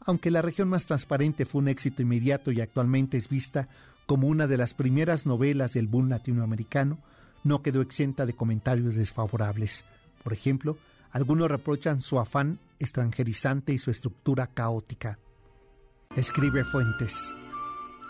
Aunque 0.00 0.30
la 0.30 0.40
región 0.40 0.68
más 0.68 0.86
transparente 0.86 1.44
fue 1.44 1.60
un 1.60 1.68
éxito 1.68 2.00
inmediato 2.00 2.52
y 2.52 2.60
actualmente 2.60 3.16
es 3.16 3.28
vista 3.28 3.68
como 4.06 4.28
una 4.28 4.46
de 4.46 4.56
las 4.56 4.72
primeras 4.72 5.26
novelas 5.26 5.74
del 5.74 5.88
boom 5.88 6.08
latinoamericano, 6.08 6.98
no 7.44 7.60
quedó 7.60 7.82
exenta 7.82 8.24
de 8.24 8.32
comentarios 8.32 8.94
desfavorables. 8.94 9.84
Por 10.22 10.32
ejemplo, 10.32 10.76
algunos 11.10 11.50
reprochan 11.50 12.00
su 12.00 12.18
afán 12.18 12.58
extranjerizante 12.78 13.72
y 13.72 13.78
su 13.78 13.90
estructura 13.90 14.46
caótica. 14.46 15.18
Escribe 16.16 16.64
Fuentes. 16.64 17.34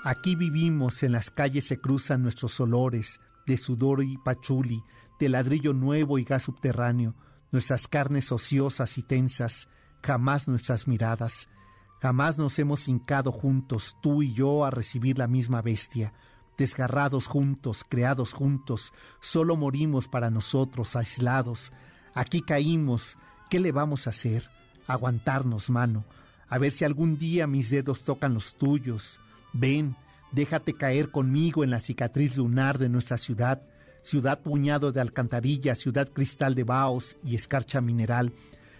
Aquí 0.04 0.36
vivimos, 0.36 1.02
en 1.02 1.12
las 1.12 1.30
calles 1.30 1.66
se 1.66 1.80
cruzan 1.80 2.22
nuestros 2.22 2.58
olores 2.60 3.20
de 3.46 3.56
sudor 3.56 4.04
y 4.04 4.18
pachuli, 4.18 4.84
de 5.18 5.28
ladrillo 5.28 5.72
nuevo 5.72 6.18
y 6.18 6.24
gas 6.24 6.44
subterráneo, 6.44 7.14
nuestras 7.50 7.88
carnes 7.88 8.30
ociosas 8.30 8.98
y 8.98 9.02
tensas, 9.02 9.68
jamás 10.02 10.48
nuestras 10.48 10.86
miradas. 10.86 11.48
Jamás 12.00 12.38
nos 12.38 12.58
hemos 12.58 12.86
hincado 12.86 13.32
juntos, 13.32 13.96
tú 14.02 14.22
y 14.22 14.32
yo, 14.32 14.64
a 14.64 14.70
recibir 14.70 15.18
la 15.18 15.26
misma 15.26 15.62
bestia. 15.62 16.12
Desgarrados 16.56 17.26
juntos, 17.26 17.84
creados 17.88 18.32
juntos, 18.32 18.92
solo 19.20 19.56
morimos 19.56 20.08
para 20.08 20.30
nosotros, 20.30 20.94
aislados. 20.94 21.72
Aquí 22.14 22.42
caímos, 22.42 23.16
¿qué 23.50 23.60
le 23.60 23.72
vamos 23.72 24.06
a 24.06 24.10
hacer? 24.10 24.48
Aguantarnos, 24.86 25.70
mano, 25.70 26.04
a 26.48 26.58
ver 26.58 26.72
si 26.72 26.84
algún 26.84 27.18
día 27.18 27.46
mis 27.46 27.70
dedos 27.70 28.02
tocan 28.02 28.34
los 28.34 28.54
tuyos. 28.54 29.18
Ven, 29.52 29.96
déjate 30.32 30.74
caer 30.74 31.10
conmigo 31.10 31.64
en 31.64 31.70
la 31.70 31.80
cicatriz 31.80 32.36
lunar 32.36 32.78
de 32.78 32.88
nuestra 32.88 33.16
ciudad, 33.16 33.62
ciudad 34.02 34.40
puñado 34.40 34.92
de 34.92 35.00
alcantarilla, 35.00 35.74
ciudad 35.74 36.08
cristal 36.08 36.54
de 36.54 36.64
baos 36.64 37.16
y 37.24 37.34
escarcha 37.34 37.80
mineral, 37.80 38.32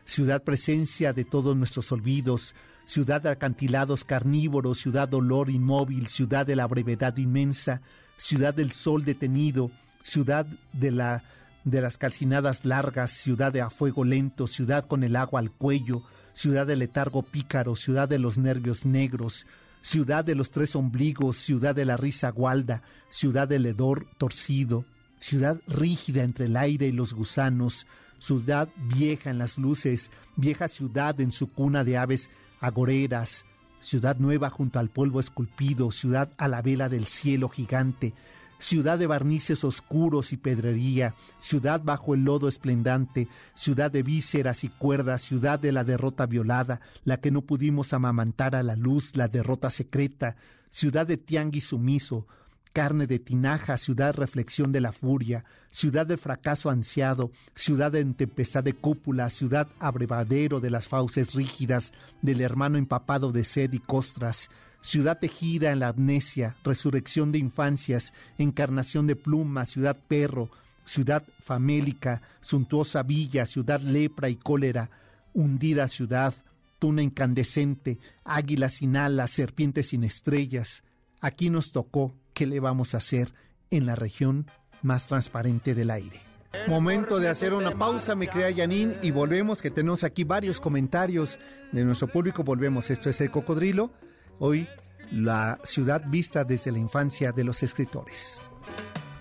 ciudad 0.04 0.42
presencia 0.42 1.12
de 1.12 1.24
todos 1.24 1.56
nuestros 1.56 1.92
olvidos, 1.92 2.54
ciudad 2.86 3.20
de 3.20 3.30
acantilados 3.30 4.04
carnívoros, 4.04 4.78
ciudad 4.78 5.08
dolor 5.08 5.50
inmóvil, 5.50 6.06
ciudad 6.08 6.46
de 6.46 6.56
la 6.56 6.66
brevedad 6.66 7.16
inmensa, 7.18 7.82
ciudad 8.16 8.54
del 8.54 8.72
sol 8.72 9.04
detenido, 9.04 9.70
ciudad 10.02 10.46
de 10.72 10.90
la 10.90 11.22
de 11.70 11.80
las 11.80 11.98
calcinadas 11.98 12.64
largas, 12.64 13.10
ciudad 13.10 13.52
de 13.52 13.60
a 13.60 13.70
fuego 13.70 14.04
lento, 14.04 14.46
ciudad 14.46 14.86
con 14.86 15.04
el 15.04 15.16
agua 15.16 15.40
al 15.40 15.50
cuello, 15.50 16.02
ciudad 16.34 16.66
de 16.66 16.76
letargo 16.76 17.22
pícaro, 17.22 17.76
ciudad 17.76 18.08
de 18.08 18.18
los 18.18 18.38
nervios 18.38 18.86
negros, 18.86 19.46
ciudad 19.82 20.24
de 20.24 20.34
los 20.34 20.50
tres 20.50 20.76
ombligos, 20.76 21.36
ciudad 21.36 21.74
de 21.74 21.84
la 21.84 21.96
risa 21.96 22.30
gualda, 22.30 22.82
ciudad 23.10 23.48
del 23.48 23.66
hedor 23.66 24.06
torcido, 24.18 24.84
ciudad 25.20 25.60
rígida 25.66 26.22
entre 26.22 26.46
el 26.46 26.56
aire 26.56 26.86
y 26.86 26.92
los 26.92 27.12
gusanos, 27.12 27.86
ciudad 28.18 28.68
vieja 28.76 29.30
en 29.30 29.38
las 29.38 29.58
luces, 29.58 30.10
vieja 30.36 30.68
ciudad 30.68 31.20
en 31.20 31.32
su 31.32 31.52
cuna 31.52 31.84
de 31.84 31.96
aves 31.96 32.30
agoreras, 32.60 33.44
ciudad 33.80 34.16
nueva 34.18 34.50
junto 34.50 34.78
al 34.78 34.90
polvo 34.90 35.20
esculpido, 35.20 35.90
ciudad 35.90 36.30
a 36.38 36.48
la 36.48 36.62
vela 36.62 36.88
del 36.88 37.06
cielo 37.06 37.48
gigante, 37.48 38.14
ciudad 38.58 38.98
de 38.98 39.06
barnices 39.06 39.64
oscuros 39.64 40.32
y 40.32 40.36
pedrería, 40.36 41.14
ciudad 41.40 41.80
bajo 41.82 42.14
el 42.14 42.24
lodo 42.24 42.48
esplendante, 42.48 43.28
ciudad 43.54 43.90
de 43.90 44.02
vísceras 44.02 44.64
y 44.64 44.68
cuerdas, 44.68 45.22
ciudad 45.22 45.58
de 45.58 45.72
la 45.72 45.84
derrota 45.84 46.26
violada, 46.26 46.80
la 47.04 47.18
que 47.18 47.30
no 47.30 47.42
pudimos 47.42 47.92
amamantar 47.92 48.54
a 48.54 48.62
la 48.62 48.76
luz, 48.76 49.16
la 49.16 49.28
derrota 49.28 49.70
secreta, 49.70 50.36
ciudad 50.70 51.06
de 51.06 51.16
tianguis 51.16 51.68
sumiso, 51.68 52.26
carne 52.72 53.06
de 53.06 53.18
tinaja, 53.18 53.76
ciudad 53.76 54.14
reflexión 54.14 54.72
de 54.72 54.80
la 54.80 54.92
furia, 54.92 55.44
ciudad 55.70 56.06
de 56.06 56.16
fracaso 56.16 56.70
ansiado, 56.70 57.32
ciudad 57.54 57.92
de 57.92 58.04
tempestad 58.04 58.62
de 58.62 58.74
cúpula, 58.74 59.28
ciudad 59.30 59.68
abrevadero 59.80 60.60
de 60.60 60.70
las 60.70 60.86
fauces 60.86 61.34
rígidas, 61.34 61.92
del 62.22 62.40
hermano 62.40 62.78
empapado 62.78 63.32
de 63.32 63.44
sed 63.44 63.72
y 63.72 63.78
costras, 63.78 64.50
ciudad 64.80 65.18
tejida 65.18 65.72
en 65.72 65.80
la 65.80 65.88
amnesia, 65.88 66.56
resurrección 66.64 67.32
de 67.32 67.38
infancias, 67.38 68.12
encarnación 68.38 69.06
de 69.06 69.16
pluma, 69.16 69.64
ciudad 69.64 69.96
perro, 70.08 70.50
ciudad 70.84 71.22
famélica, 71.42 72.22
suntuosa 72.40 73.02
villa, 73.02 73.46
ciudad 73.46 73.80
lepra 73.80 74.28
y 74.28 74.36
cólera, 74.36 74.90
hundida 75.34 75.88
ciudad, 75.88 76.34
tuna 76.78 77.02
incandescente, 77.02 77.98
águila 78.24 78.68
sin 78.68 78.96
alas, 78.96 79.30
serpiente 79.30 79.82
sin 79.82 80.04
estrellas. 80.04 80.82
Aquí 81.20 81.50
nos 81.50 81.72
tocó, 81.72 82.14
¿qué 82.32 82.46
le 82.46 82.60
vamos 82.60 82.94
a 82.94 82.98
hacer 82.98 83.34
en 83.70 83.86
la 83.86 83.96
región 83.96 84.46
más 84.82 85.06
transparente 85.06 85.74
del 85.74 85.90
aire? 85.90 86.20
Momento 86.66 87.18
de 87.18 87.28
hacer 87.28 87.52
una 87.52 87.72
pausa, 87.72 88.14
me 88.14 88.28
crea 88.28 88.50
Yanin, 88.50 88.94
y 89.02 89.10
volvemos, 89.10 89.60
que 89.60 89.70
tenemos 89.70 90.02
aquí 90.02 90.24
varios 90.24 90.60
comentarios 90.60 91.38
de 91.72 91.84
nuestro 91.84 92.08
público. 92.08 92.42
Volvemos, 92.42 92.90
esto 92.90 93.10
es 93.10 93.20
el 93.20 93.30
cocodrilo. 93.30 93.90
Hoy, 94.40 94.68
la 95.10 95.58
ciudad 95.64 96.02
vista 96.06 96.44
desde 96.44 96.70
la 96.70 96.78
infancia 96.78 97.32
de 97.32 97.42
los 97.44 97.62
escritores. 97.62 98.40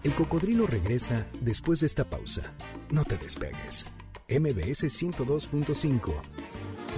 El 0.03 0.13
cocodrilo 0.13 0.67
regresa 0.67 1.25
después 1.41 1.80
de 1.80 1.88
esta 1.88 2.03
pausa. 2.03 2.53
No 2.91 3.03
te 3.03 3.17
despegues. 3.17 3.88
MBS 4.30 4.84
102.5. 4.84 6.13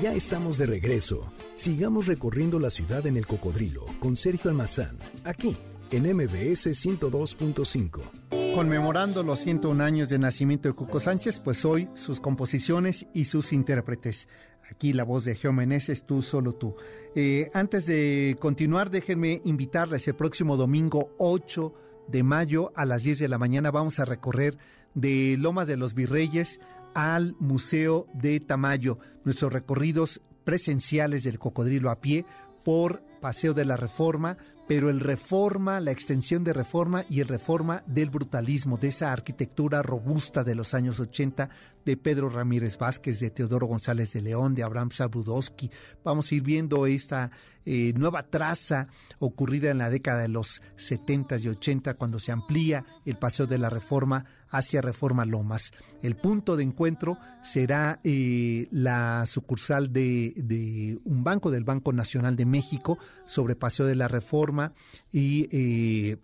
Ya 0.01 0.13
estamos 0.13 0.57
de 0.57 0.65
regreso. 0.65 1.31
Sigamos 1.55 2.07
recorriendo 2.07 2.59
la 2.59 2.69
ciudad 2.69 3.07
en 3.07 3.15
el 3.15 3.25
cocodrilo 3.25 3.85
con 3.99 4.15
Sergio 4.15 4.49
Almazán, 4.49 4.97
aquí 5.23 5.57
en 5.91 6.03
MBS 6.03 6.67
102.5. 6.67 8.53
Conmemorando 8.53 9.23
los 9.23 9.39
101 9.39 9.83
años 9.83 10.09
de 10.09 10.19
nacimiento 10.19 10.67
de 10.67 10.75
Cuco 10.75 10.99
Sánchez, 10.99 11.39
pues 11.39 11.63
hoy 11.65 11.87
sus 11.93 12.19
composiciones 12.19 13.05
y 13.13 13.25
sus 13.25 13.53
intérpretes. 13.53 14.27
Aquí 14.71 14.93
la 14.93 15.03
voz 15.03 15.25
de 15.25 15.35
Geo 15.35 15.51
Meneses, 15.51 16.05
tú, 16.05 16.21
solo 16.21 16.53
tú. 16.53 16.75
Eh, 17.15 17.49
antes 17.53 17.85
de 17.85 18.37
continuar, 18.39 18.89
déjenme 18.89 19.41
invitarles 19.43 20.07
el 20.07 20.15
próximo 20.15 20.57
domingo 20.57 21.11
8 21.17 21.73
de 22.07 22.23
mayo 22.23 22.71
a 22.75 22.85
las 22.85 23.03
10 23.03 23.19
de 23.19 23.27
la 23.27 23.37
mañana. 23.37 23.71
Vamos 23.71 23.99
a 23.99 24.05
recorrer 24.05 24.57
de 24.93 25.37
Lomas 25.39 25.67
de 25.67 25.77
los 25.77 25.93
Virreyes 25.93 26.59
al 26.93 27.35
Museo 27.39 28.07
de 28.13 28.39
Tamayo. 28.39 28.99
Nuestros 29.23 29.51
recorridos 29.51 30.21
presenciales 30.43 31.23
del 31.23 31.39
cocodrilo 31.39 31.89
a 31.91 31.95
pie 31.95 32.25
por 32.63 33.03
Paseo 33.19 33.53
de 33.53 33.65
la 33.65 33.77
Reforma, 33.77 34.37
pero 34.67 34.89
el 34.89 34.99
Reforma, 34.99 35.79
la 35.79 35.91
extensión 35.91 36.43
de 36.43 36.53
Reforma 36.53 37.05
y 37.09 37.19
el 37.19 37.27
Reforma 37.27 37.83
del 37.87 38.09
brutalismo, 38.09 38.77
de 38.77 38.89
esa 38.89 39.11
arquitectura 39.11 39.81
robusta 39.81 40.43
de 40.43 40.55
los 40.55 40.73
años 40.73 40.99
80 40.99 41.49
de 41.85 41.97
Pedro 41.97 42.29
Ramírez 42.29 42.77
Vázquez, 42.77 43.19
de 43.19 43.31
Teodoro 43.31 43.67
González 43.67 44.13
de 44.13 44.21
León, 44.21 44.53
de 44.53 44.63
Abraham 44.63 44.91
Sabrudowski. 44.91 45.71
Vamos 46.03 46.31
a 46.31 46.35
ir 46.35 46.43
viendo 46.43 46.85
esta 46.85 47.31
eh, 47.65 47.93
nueva 47.95 48.23
traza 48.23 48.87
ocurrida 49.19 49.71
en 49.71 49.79
la 49.79 49.89
década 49.89 50.21
de 50.21 50.29
los 50.29 50.61
70 50.75 51.37
y 51.37 51.47
80 51.47 51.93
cuando 51.95 52.19
se 52.19 52.31
amplía 52.31 52.85
el 53.05 53.17
Paseo 53.17 53.47
de 53.47 53.57
la 53.57 53.69
Reforma 53.69 54.25
hacia 54.49 54.81
Reforma 54.81 55.25
Lomas. 55.25 55.71
El 56.01 56.15
punto 56.15 56.55
de 56.57 56.63
encuentro 56.63 57.17
será 57.43 57.99
eh, 58.03 58.67
la 58.71 59.25
sucursal 59.25 59.91
de, 59.93 60.99
un 61.03 61.23
banco, 61.23 61.51
del 61.51 61.63
Banco 61.63 61.93
Nacional 61.93 62.35
de 62.35 62.45
México, 62.45 62.97
sobre 63.25 63.55
Paseo 63.55 63.85
de 63.85 63.95
la 63.95 64.07
Reforma 64.07 64.73
y... 65.11 65.47
Eh, 65.51 66.17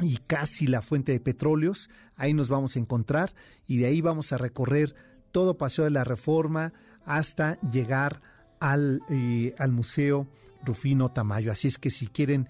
y 0.00 0.18
casi 0.28 0.68
la 0.68 0.80
fuente 0.80 1.10
de 1.10 1.18
petróleos, 1.18 1.90
ahí 2.14 2.32
nos 2.32 2.48
vamos 2.48 2.76
a 2.76 2.78
encontrar 2.78 3.34
y 3.66 3.78
de 3.78 3.86
ahí 3.86 4.00
vamos 4.00 4.32
a 4.32 4.38
recorrer 4.38 4.94
todo 5.32 5.58
Paseo 5.58 5.86
de 5.86 5.90
la 5.90 6.04
Reforma 6.04 6.72
hasta 7.04 7.60
llegar 7.62 8.22
al, 8.60 9.00
eh, 9.10 9.56
al 9.58 9.72
Museo 9.72 10.28
Rufino 10.64 11.10
Tamayo. 11.10 11.50
Así 11.50 11.66
es 11.66 11.78
que 11.78 11.90
si 11.90 12.06
quieren 12.06 12.46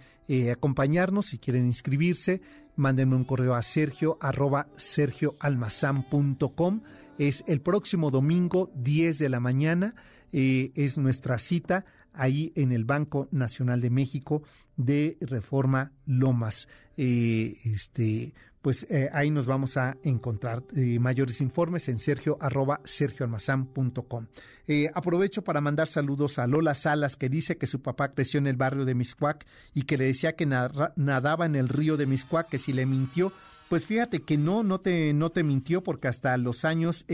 acompañarnos, 0.53 1.25
si 1.25 1.39
quieren 1.39 1.65
inscribirse, 1.65 2.43
mándenme 2.79 3.17
un 3.17 3.25
correo 3.25 3.55
a 3.55 3.63
sergio 3.63 4.17
arroba 4.21 4.69
sergioalmazán.com. 4.77 6.83
Es 7.19 7.45
el 7.47 7.61
próximo 7.61 8.11
domingo, 8.11 8.71
10 8.77 9.19
de 9.19 9.29
la 9.29 9.41
mañana, 9.41 9.95
eh, 10.33 10.71
es 10.77 10.97
nuestra 10.97 11.39
cita 11.39 11.85
ahí 12.13 12.53
en 12.55 12.73
el 12.73 12.85
Banco 12.85 13.29
Nacional 13.31 13.81
de 13.81 13.91
México 13.91 14.43
de 14.77 15.19
Reforma 15.21 15.93
Lomas. 16.07 16.69
Eh, 16.97 17.55
este, 17.65 18.35
pues 18.63 18.87
eh, 18.91 19.09
ahí 19.13 19.31
nos 19.31 19.47
vamos 19.47 19.77
a 19.77 19.97
encontrar 20.03 20.63
eh, 20.75 20.99
mayores 20.99 21.41
informes 21.41 21.89
en 21.89 21.99
sergio 21.99 22.37
arroba 22.41 22.81
sergioalmazán.com. 22.85 24.27
Eh, 24.67 24.91
aprovecho 24.93 25.43
para 25.43 25.61
mandar 25.61 25.89
saludos 25.89 26.39
a 26.39 26.47
Lola 26.47 26.75
Salas 26.75 27.17
que 27.17 27.29
dice 27.29 27.57
que 27.57 27.67
su 27.67 27.81
papá 27.83 28.13
creció 28.13 28.39
en 28.39 28.47
el 28.47 28.57
barrio 28.57 28.85
de 28.85 28.95
Miscuac 28.95 29.47
y 29.75 29.83
que 29.83 29.97
le 29.97 30.05
decía 30.05 30.35
que 30.35 30.47
nadaba 30.47 31.47
en 31.47 31.57
el 31.57 31.69
río 31.69 31.97
de 31.97 32.07
Miscuac, 32.07 32.49
que 32.49 32.59
si 32.59 32.73
le 32.73 32.87
mintió, 32.87 33.33
pues 33.69 33.85
fíjate 33.85 34.21
que 34.21 34.37
no, 34.37 34.63
no 34.63 34.81
te, 34.81 35.13
no 35.13 35.31
te 35.31 35.45
mintió 35.45 35.83
porque 35.83 36.09
hasta 36.09 36.37
los 36.37 36.65
años, 36.65 37.05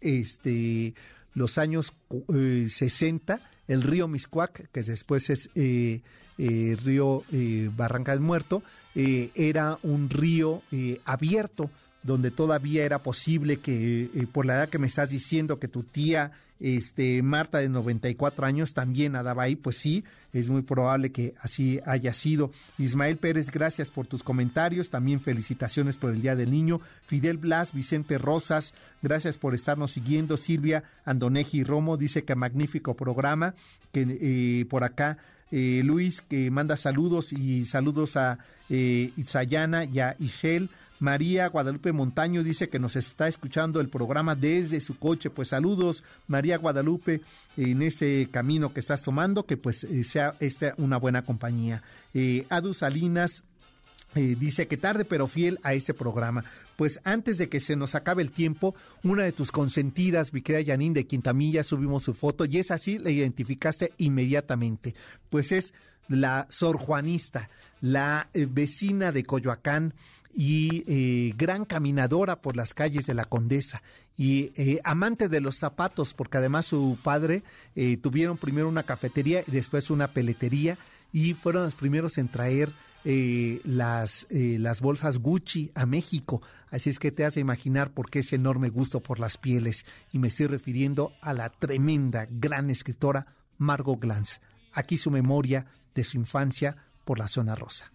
este, 0.00 0.94
los 1.32 1.58
años 1.58 1.94
60 2.66 3.40
el 3.68 3.82
río 3.82 4.08
Miscuac, 4.08 4.68
que 4.72 4.82
después 4.82 5.30
es 5.30 5.50
eh, 5.54 6.00
eh, 6.38 6.76
río 6.84 7.22
eh, 7.32 7.70
Barranca 7.76 8.12
del 8.12 8.20
Muerto, 8.20 8.62
era 8.94 9.78
un 9.84 10.10
río 10.10 10.62
abierto 11.04 11.70
donde 12.02 12.30
todavía 12.30 12.84
era 12.84 12.98
posible 13.00 13.58
que, 13.58 14.26
por 14.32 14.46
la 14.46 14.54
edad 14.54 14.68
que 14.68 14.78
me 14.78 14.86
estás 14.86 15.10
diciendo, 15.10 15.58
que 15.58 15.68
tu 15.68 15.82
tía 15.82 16.32
este, 16.60 17.22
Marta 17.22 17.58
de 17.58 17.68
94 17.68 18.46
años 18.46 18.74
también 18.74 19.12
nadaba 19.12 19.44
ahí, 19.44 19.56
pues 19.56 19.76
sí, 19.76 20.04
es 20.32 20.48
muy 20.48 20.62
probable 20.62 21.10
que 21.10 21.34
así 21.40 21.80
haya 21.86 22.12
sido. 22.12 22.52
Ismael 22.78 23.16
Pérez, 23.16 23.50
gracias 23.50 23.90
por 23.90 24.06
tus 24.06 24.22
comentarios, 24.22 24.90
también 24.90 25.20
felicitaciones 25.20 25.96
por 25.96 26.12
el 26.12 26.22
Día 26.22 26.36
del 26.36 26.50
Niño. 26.50 26.80
Fidel 27.06 27.38
Blas, 27.38 27.72
Vicente 27.72 28.18
Rosas, 28.18 28.74
gracias 29.02 29.38
por 29.38 29.54
estarnos 29.54 29.92
siguiendo. 29.92 30.36
Silvia 30.36 30.84
Andoneji 31.04 31.64
Romo 31.64 31.96
dice 31.96 32.24
que 32.24 32.34
magnífico 32.34 32.94
programa, 32.94 33.54
que 33.90 34.06
eh, 34.20 34.66
por 34.66 34.84
acá 34.84 35.18
eh, 35.50 35.82
Luis 35.84 36.20
que 36.20 36.50
manda 36.50 36.76
saludos 36.76 37.32
y 37.32 37.64
saludos 37.64 38.16
a 38.16 38.38
eh, 38.68 39.10
Isayana 39.16 39.84
y 39.84 39.98
a 39.98 40.14
Ishel. 40.18 40.70
María 41.00 41.48
Guadalupe 41.48 41.92
Montaño 41.92 42.44
dice 42.44 42.68
que 42.68 42.78
nos 42.78 42.94
está 42.94 43.26
escuchando 43.26 43.80
el 43.80 43.88
programa 43.88 44.34
desde 44.34 44.80
su 44.80 44.98
coche. 44.98 45.30
Pues 45.30 45.48
saludos, 45.48 46.04
María 46.28 46.58
Guadalupe, 46.58 47.22
en 47.56 47.82
ese 47.82 48.28
camino 48.30 48.72
que 48.72 48.80
estás 48.80 49.02
tomando, 49.02 49.46
que 49.46 49.56
pues 49.56 49.82
eh, 49.84 50.04
sea 50.04 50.34
esta 50.40 50.74
una 50.76 50.98
buena 50.98 51.22
compañía. 51.22 51.82
Eh, 52.12 52.46
Adu 52.50 52.74
Salinas 52.74 53.42
eh, 54.14 54.36
dice 54.38 54.68
que 54.68 54.76
tarde 54.76 55.06
pero 55.06 55.26
fiel 55.26 55.58
a 55.62 55.72
este 55.72 55.94
programa. 55.94 56.44
Pues 56.76 57.00
antes 57.04 57.38
de 57.38 57.48
que 57.48 57.60
se 57.60 57.76
nos 57.76 57.94
acabe 57.94 58.22
el 58.22 58.30
tiempo, 58.30 58.74
una 59.02 59.24
de 59.24 59.32
tus 59.32 59.50
consentidas, 59.50 60.34
mi 60.34 60.42
querida 60.42 60.72
Janine 60.72 60.94
de 60.94 61.06
Quintamilla, 61.06 61.62
subimos 61.62 62.02
su 62.02 62.12
foto 62.12 62.44
y 62.44 62.58
es 62.58 62.70
así, 62.70 62.98
la 62.98 63.10
identificaste 63.10 63.94
inmediatamente. 63.96 64.94
Pues 65.30 65.50
es 65.52 65.72
la 66.08 66.46
Sor 66.50 66.76
Juanista, 66.76 67.48
la 67.80 68.28
vecina 68.34 69.12
de 69.12 69.24
Coyoacán, 69.24 69.94
y 70.32 70.84
eh, 70.86 71.34
gran 71.36 71.64
caminadora 71.64 72.40
por 72.40 72.56
las 72.56 72.74
calles 72.74 73.06
de 73.06 73.14
la 73.14 73.24
Condesa 73.24 73.82
y 74.16 74.52
eh, 74.56 74.80
amante 74.84 75.28
de 75.28 75.40
los 75.40 75.56
zapatos, 75.56 76.14
porque 76.14 76.38
además 76.38 76.66
su 76.66 76.98
padre 77.02 77.42
eh, 77.74 77.96
tuvieron 77.96 78.36
primero 78.36 78.68
una 78.68 78.82
cafetería 78.82 79.42
y 79.46 79.50
después 79.50 79.90
una 79.90 80.08
peletería 80.08 80.78
y 81.12 81.34
fueron 81.34 81.64
los 81.64 81.74
primeros 81.74 82.18
en 82.18 82.28
traer 82.28 82.70
las, 83.02 84.26
las 84.30 84.82
bolsas 84.82 85.16
Gucci 85.16 85.72
a 85.74 85.86
México. 85.86 86.42
Así 86.70 86.90
es 86.90 86.98
que 86.98 87.10
te 87.10 87.24
hace 87.24 87.40
imaginar 87.40 87.92
por 87.92 88.10
qué 88.10 88.18
ese 88.18 88.36
enorme 88.36 88.68
gusto 88.68 89.00
por 89.00 89.18
las 89.18 89.38
pieles. 89.38 89.86
Y 90.12 90.18
me 90.18 90.28
estoy 90.28 90.48
refiriendo 90.48 91.14
a 91.22 91.32
la 91.32 91.48
tremenda, 91.48 92.28
gran 92.30 92.68
escritora 92.68 93.26
Margot 93.56 93.98
Glantz. 93.98 94.40
Aquí 94.74 94.98
su 94.98 95.10
memoria 95.10 95.64
de 95.94 96.04
su 96.04 96.18
infancia 96.18 96.76
por 97.06 97.18
la 97.18 97.26
zona 97.26 97.54
rosa. 97.54 97.90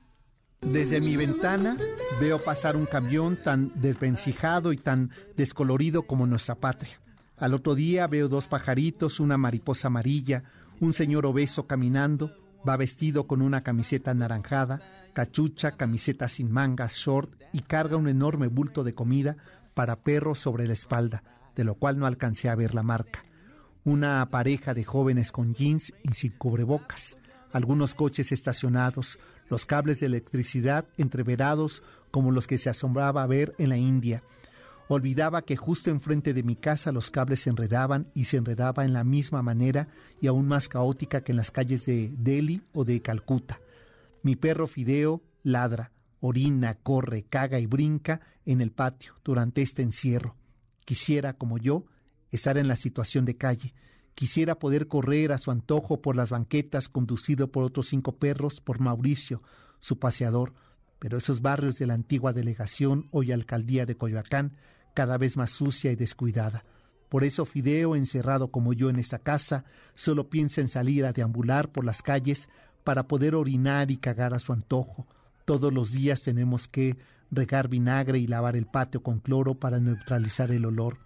Desde 0.72 1.00
mi 1.00 1.16
ventana 1.16 1.78
veo 2.20 2.40
pasar 2.40 2.76
un 2.76 2.86
camión 2.86 3.38
tan 3.38 3.72
desvencijado 3.76 4.74
y 4.74 4.78
tan 4.78 5.12
descolorido 5.38 6.04
como 6.04 6.28
nuestra 6.28 6.56
patria. 6.56 7.00
Al 7.38 7.54
otro 7.54 7.76
día 7.76 8.08
veo 8.08 8.28
dos 8.28 8.48
pajaritos, 8.48 9.20
una 9.20 9.38
mariposa 9.38 9.88
amarilla, 9.88 10.44
un 10.80 10.94
señor 10.94 11.26
obeso 11.26 11.68
caminando, 11.68 12.32
va 12.68 12.78
vestido 12.78 13.28
con 13.28 13.42
una 13.42 13.62
camiseta 13.62 14.12
anaranjada, 14.12 14.82
cachucha, 15.14 15.72
camiseta 15.72 16.28
sin 16.28 16.52
mangas, 16.52 16.96
short 16.96 17.32
y 17.54 17.62
carga 17.62 17.96
un 17.96 18.08
enorme 18.08 18.48
bulto 18.48 18.84
de 18.84 18.94
comida 18.94 19.38
para 19.74 19.98
perros 19.98 20.40
sobre 20.40 20.68
la 20.68 20.74
espalda, 20.74 21.24
de 21.56 21.64
lo 21.64 21.76
cual 21.76 21.98
no 22.00 22.06
alcancé 22.06 22.50
a 22.50 22.56
ver 22.56 22.74
la 22.74 22.84
marca. 22.84 23.24
Una 23.84 24.28
pareja 24.30 24.74
de 24.74 24.84
jóvenes 24.84 25.32
con 25.32 25.54
jeans 25.54 25.94
y 26.04 26.14
sin 26.14 26.32
cubrebocas, 26.32 27.18
algunos 27.54 27.94
coches 27.94 28.32
estacionados, 28.32 29.20
los 29.50 29.66
cables 29.66 30.00
de 30.00 30.08
electricidad 30.08 30.86
entreverados 30.98 31.84
como 32.12 32.32
los 32.32 32.48
que 32.48 32.58
se 32.58 32.70
asombraba 32.70 33.26
ver 33.28 33.54
en 33.58 33.70
la 33.70 33.78
India. 33.78 34.24
Olvidaba 34.88 35.42
que 35.42 35.56
justo 35.56 35.90
enfrente 35.90 36.34
de 36.34 36.44
mi 36.44 36.56
casa 36.56 36.92
los 36.92 37.10
cables 37.10 37.42
se 37.42 37.50
enredaban 37.50 38.08
y 38.14 38.26
se 38.26 38.38
enredaba 38.38 38.86
en 38.86 38.94
la 38.94 39.04
misma 39.04 39.42
manera 39.42 39.88
y 40.22 40.28
aún 40.28 40.48
más 40.48 40.70
caótica 40.70 41.22
que 41.22 41.32
en 41.32 41.38
las 41.38 41.52
calles 41.52 41.86
de 41.86 42.12
Delhi 42.18 42.62
o 42.74 42.86
de 42.86 43.02
Calcuta. 43.02 43.60
Mi 44.22 44.36
perro 44.36 44.68
Fideo 44.68 45.24
ladra, 45.44 45.92
orina, 46.20 46.76
corre, 46.76 47.24
caga 47.24 47.60
y 47.60 47.66
brinca 47.66 48.22
en 48.46 48.62
el 48.62 48.72
patio 48.72 49.14
durante 49.24 49.62
este 49.62 49.82
encierro. 49.82 50.36
Quisiera, 50.86 51.34
como 51.34 51.58
yo, 51.58 51.86
estar 52.32 52.58
en 52.58 52.68
la 52.68 52.76
situación 52.76 53.26
de 53.26 53.38
calle, 53.38 53.74
Quisiera 54.16 54.56
poder 54.56 54.88
correr 54.88 55.34
a 55.34 55.38
su 55.38 55.52
antojo 55.52 56.02
por 56.02 56.16
las 56.16 56.30
banquetas 56.30 56.88
conducido 56.88 57.52
por 57.52 57.66
otros 57.66 57.88
cinco 57.88 58.14
perros, 58.14 58.62
por 58.62 58.80
Mauricio, 58.80 59.42
su 59.82 60.00
paseador, 60.00 60.54
pero 61.00 61.18
esos 61.18 61.42
barrios 61.42 61.78
de 61.78 61.86
la 61.86 61.96
antigua 61.96 62.32
delegación, 62.32 63.10
hoy 63.12 63.34
alcaldía 63.34 63.86
de 63.86 63.98
Coyoacán, 63.98 64.54
cada 64.94 65.18
vez 65.18 65.36
más 65.36 65.52
sucia 65.52 65.92
y 65.92 65.98
descuidada. 65.98 66.64
Por 67.10 67.26
eso 67.26 67.46
Fideo, 67.46 67.96
encerrado 67.96 68.48
como 68.50 68.72
yo 68.72 68.90
en 68.90 69.00
esta 69.00 69.20
casa, 69.20 69.66
solo 69.94 70.30
piensa 70.30 70.62
en 70.62 70.70
salir 70.70 71.06
a 71.06 71.12
deambular 71.12 71.70
por 71.70 71.84
las 71.84 72.02
calles 72.02 72.50
para 72.86 73.08
poder 73.08 73.36
orinar 73.36 73.92
y 73.92 73.98
cagar 73.98 74.34
a 74.34 74.40
su 74.40 74.54
antojo. 74.54 75.06
Todos 75.44 75.74
los 75.74 75.92
días 75.92 76.22
tenemos 76.22 76.68
que 76.70 76.98
regar 77.32 77.68
vinagre 77.68 78.18
y 78.18 78.28
lavar 78.28 78.56
el 78.56 78.66
patio 78.66 79.04
con 79.04 79.20
cloro 79.20 79.56
para 79.56 79.80
neutralizar 79.80 80.52
el 80.52 80.66
olor. 80.66 81.00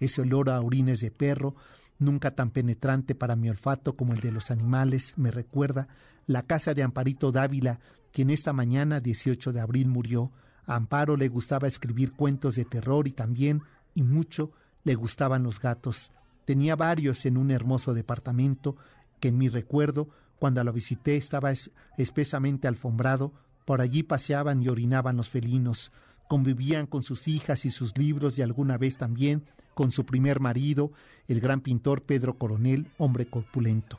Ese 0.00 0.22
olor 0.22 0.48
a 0.50 0.60
orines 0.60 1.00
de 1.00 1.10
perro 1.10 1.54
nunca 1.98 2.32
tan 2.32 2.50
penetrante 2.50 3.14
para 3.14 3.36
mi 3.36 3.48
olfato 3.48 3.96
como 3.96 4.12
el 4.12 4.20
de 4.20 4.32
los 4.32 4.50
animales, 4.50 5.14
me 5.16 5.30
recuerda 5.30 5.88
la 6.26 6.42
casa 6.42 6.74
de 6.74 6.82
Amparito 6.82 7.32
Dávila, 7.32 7.80
quien 8.12 8.30
esta 8.30 8.52
mañana 8.52 9.00
18 9.00 9.52
de 9.52 9.60
abril 9.60 9.88
murió. 9.88 10.30
A 10.66 10.76
Amparo 10.76 11.16
le 11.16 11.28
gustaba 11.28 11.68
escribir 11.68 12.12
cuentos 12.12 12.56
de 12.56 12.64
terror 12.64 13.06
y 13.06 13.12
también, 13.12 13.62
y 13.94 14.02
mucho, 14.02 14.52
le 14.84 14.94
gustaban 14.94 15.42
los 15.42 15.60
gatos. 15.60 16.12
Tenía 16.44 16.76
varios 16.76 17.24
en 17.26 17.36
un 17.36 17.50
hermoso 17.50 17.94
departamento 17.94 18.76
que 19.20 19.28
en 19.28 19.38
mi 19.38 19.48
recuerdo, 19.48 20.08
cuando 20.38 20.62
lo 20.64 20.72
visité, 20.72 21.16
estaba 21.16 21.52
espesamente 21.96 22.68
alfombrado. 22.68 23.32
Por 23.64 23.80
allí 23.80 24.02
paseaban 24.02 24.62
y 24.62 24.68
orinaban 24.68 25.16
los 25.16 25.28
felinos. 25.28 25.90
Convivían 26.28 26.86
con 26.86 27.02
sus 27.02 27.28
hijas 27.28 27.64
y 27.64 27.70
sus 27.70 27.96
libros 27.96 28.38
y 28.38 28.42
alguna 28.42 28.76
vez 28.76 28.98
también 28.98 29.44
con 29.74 29.90
su 29.90 30.06
primer 30.06 30.40
marido, 30.40 30.92
el 31.28 31.40
gran 31.40 31.60
pintor 31.60 32.02
Pedro 32.02 32.38
Coronel, 32.38 32.86
hombre 32.98 33.26
corpulento. 33.26 33.98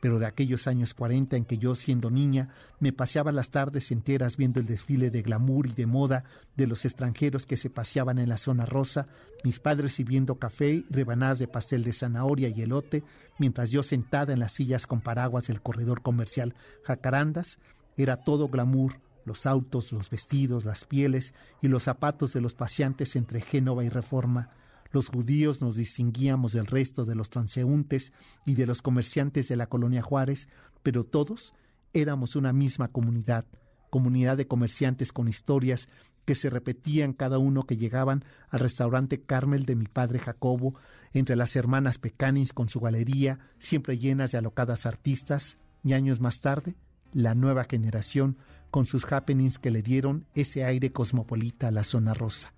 pero 0.00 0.20
de 0.20 0.26
aquellos 0.26 0.68
años 0.68 0.94
40 0.94 1.36
en 1.36 1.44
que 1.44 1.58
yo, 1.58 1.74
siendo 1.74 2.08
niña, 2.08 2.50
me 2.78 2.92
paseaba 2.92 3.32
las 3.32 3.50
tardes 3.50 3.90
enteras 3.90 4.36
viendo 4.36 4.60
el 4.60 4.66
desfile 4.66 5.10
de 5.10 5.22
glamour 5.22 5.66
y 5.66 5.72
de 5.72 5.86
moda 5.86 6.22
de 6.56 6.68
los 6.68 6.84
extranjeros 6.84 7.46
que 7.46 7.56
se 7.56 7.68
paseaban 7.68 8.20
en 8.20 8.28
la 8.28 8.36
zona 8.36 8.64
rosa, 8.64 9.08
mis 9.42 9.58
padres 9.58 9.94
sirviendo 9.94 10.36
café 10.36 10.70
y 10.70 10.86
rebanadas 10.88 11.40
de 11.40 11.48
pastel 11.48 11.82
de 11.82 11.92
zanahoria 11.92 12.48
y 12.48 12.62
elote, 12.62 13.02
mientras 13.38 13.70
yo 13.70 13.82
sentada 13.82 14.32
en 14.32 14.38
las 14.38 14.52
sillas 14.52 14.86
con 14.86 15.00
paraguas 15.00 15.48
del 15.48 15.60
corredor 15.60 16.00
comercial 16.00 16.54
Jacarandas, 16.84 17.58
era 17.96 18.18
todo 18.18 18.46
glamour, 18.46 19.00
los 19.24 19.46
autos, 19.46 19.92
los 19.92 20.10
vestidos, 20.10 20.64
las 20.64 20.84
pieles 20.84 21.34
y 21.60 21.66
los 21.66 21.82
zapatos 21.82 22.32
de 22.32 22.40
los 22.40 22.54
paseantes 22.54 23.16
entre 23.16 23.40
Génova 23.40 23.84
y 23.84 23.88
Reforma, 23.88 24.50
los 24.90 25.08
judíos 25.08 25.60
nos 25.60 25.76
distinguíamos 25.76 26.52
del 26.52 26.66
resto 26.66 27.04
de 27.04 27.14
los 27.14 27.30
transeúntes 27.30 28.12
y 28.46 28.54
de 28.54 28.66
los 28.66 28.82
comerciantes 28.82 29.48
de 29.48 29.56
la 29.56 29.68
colonia 29.68 30.02
Juárez, 30.02 30.48
pero 30.82 31.04
todos 31.04 31.54
éramos 31.92 32.36
una 32.36 32.52
misma 32.52 32.88
comunidad, 32.88 33.44
comunidad 33.90 34.36
de 34.36 34.46
comerciantes 34.46 35.12
con 35.12 35.28
historias 35.28 35.88
que 36.24 36.34
se 36.34 36.50
repetían 36.50 37.14
cada 37.14 37.38
uno 37.38 37.64
que 37.64 37.76
llegaban 37.76 38.24
al 38.50 38.60
restaurante 38.60 39.20
Carmel 39.22 39.64
de 39.64 39.76
mi 39.76 39.86
padre 39.86 40.18
Jacobo, 40.18 40.74
entre 41.14 41.36
las 41.36 41.56
hermanas 41.56 41.96
Pecanis 41.98 42.52
con 42.52 42.68
su 42.68 42.80
galería, 42.80 43.38
siempre 43.58 43.98
llenas 43.98 44.32
de 44.32 44.38
alocadas 44.38 44.84
artistas, 44.84 45.56
y 45.82 45.94
años 45.94 46.20
más 46.20 46.40
tarde, 46.40 46.74
la 47.14 47.34
nueva 47.34 47.64
generación 47.64 48.36
con 48.70 48.84
sus 48.84 49.10
happenings 49.10 49.58
que 49.58 49.70
le 49.70 49.80
dieron 49.80 50.26
ese 50.34 50.64
aire 50.64 50.92
cosmopolita 50.92 51.68
a 51.68 51.70
la 51.70 51.84
zona 51.84 52.12
rosa. 52.12 52.52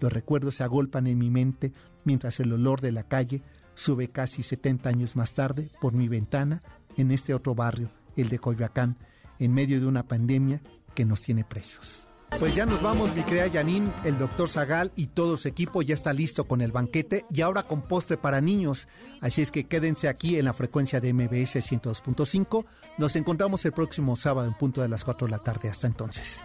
Los 0.00 0.12
recuerdos 0.12 0.56
se 0.56 0.64
agolpan 0.64 1.06
en 1.06 1.18
mi 1.18 1.30
mente 1.30 1.72
mientras 2.04 2.40
el 2.40 2.52
olor 2.52 2.80
de 2.80 2.92
la 2.92 3.04
calle 3.04 3.42
sube 3.74 4.08
casi 4.08 4.42
70 4.42 4.88
años 4.88 5.16
más 5.16 5.34
tarde 5.34 5.70
por 5.80 5.92
mi 5.92 6.08
ventana 6.08 6.62
en 6.96 7.10
este 7.10 7.34
otro 7.34 7.54
barrio, 7.54 7.90
el 8.16 8.28
de 8.28 8.38
Coyoacán, 8.38 8.96
en 9.38 9.52
medio 9.52 9.80
de 9.80 9.86
una 9.86 10.06
pandemia 10.06 10.62
que 10.94 11.04
nos 11.04 11.22
tiene 11.22 11.44
presos. 11.44 12.08
Pues 12.38 12.54
ya 12.54 12.66
nos 12.66 12.82
vamos, 12.82 13.14
mi 13.14 13.22
querida 13.22 13.46
Yanin, 13.46 13.92
el 14.04 14.18
doctor 14.18 14.48
Zagal 14.48 14.92
y 14.96 15.06
todo 15.06 15.36
su 15.36 15.46
equipo 15.46 15.82
ya 15.82 15.94
está 15.94 16.12
listo 16.12 16.44
con 16.44 16.60
el 16.60 16.72
banquete 16.72 17.24
y 17.30 17.42
ahora 17.42 17.62
con 17.62 17.82
postre 17.82 18.16
para 18.16 18.40
niños. 18.40 18.88
Así 19.20 19.40
es 19.40 19.52
que 19.52 19.64
quédense 19.64 20.08
aquí 20.08 20.36
en 20.36 20.46
la 20.46 20.52
frecuencia 20.52 21.00
de 21.00 21.12
MBS 21.12 21.56
102.5. 21.56 22.64
Nos 22.98 23.14
encontramos 23.14 23.64
el 23.64 23.72
próximo 23.72 24.16
sábado 24.16 24.48
en 24.48 24.54
punto 24.54 24.82
de 24.82 24.88
las 24.88 25.04
4 25.04 25.28
de 25.28 25.30
la 25.30 25.38
tarde. 25.38 25.68
Hasta 25.68 25.86
entonces. 25.86 26.44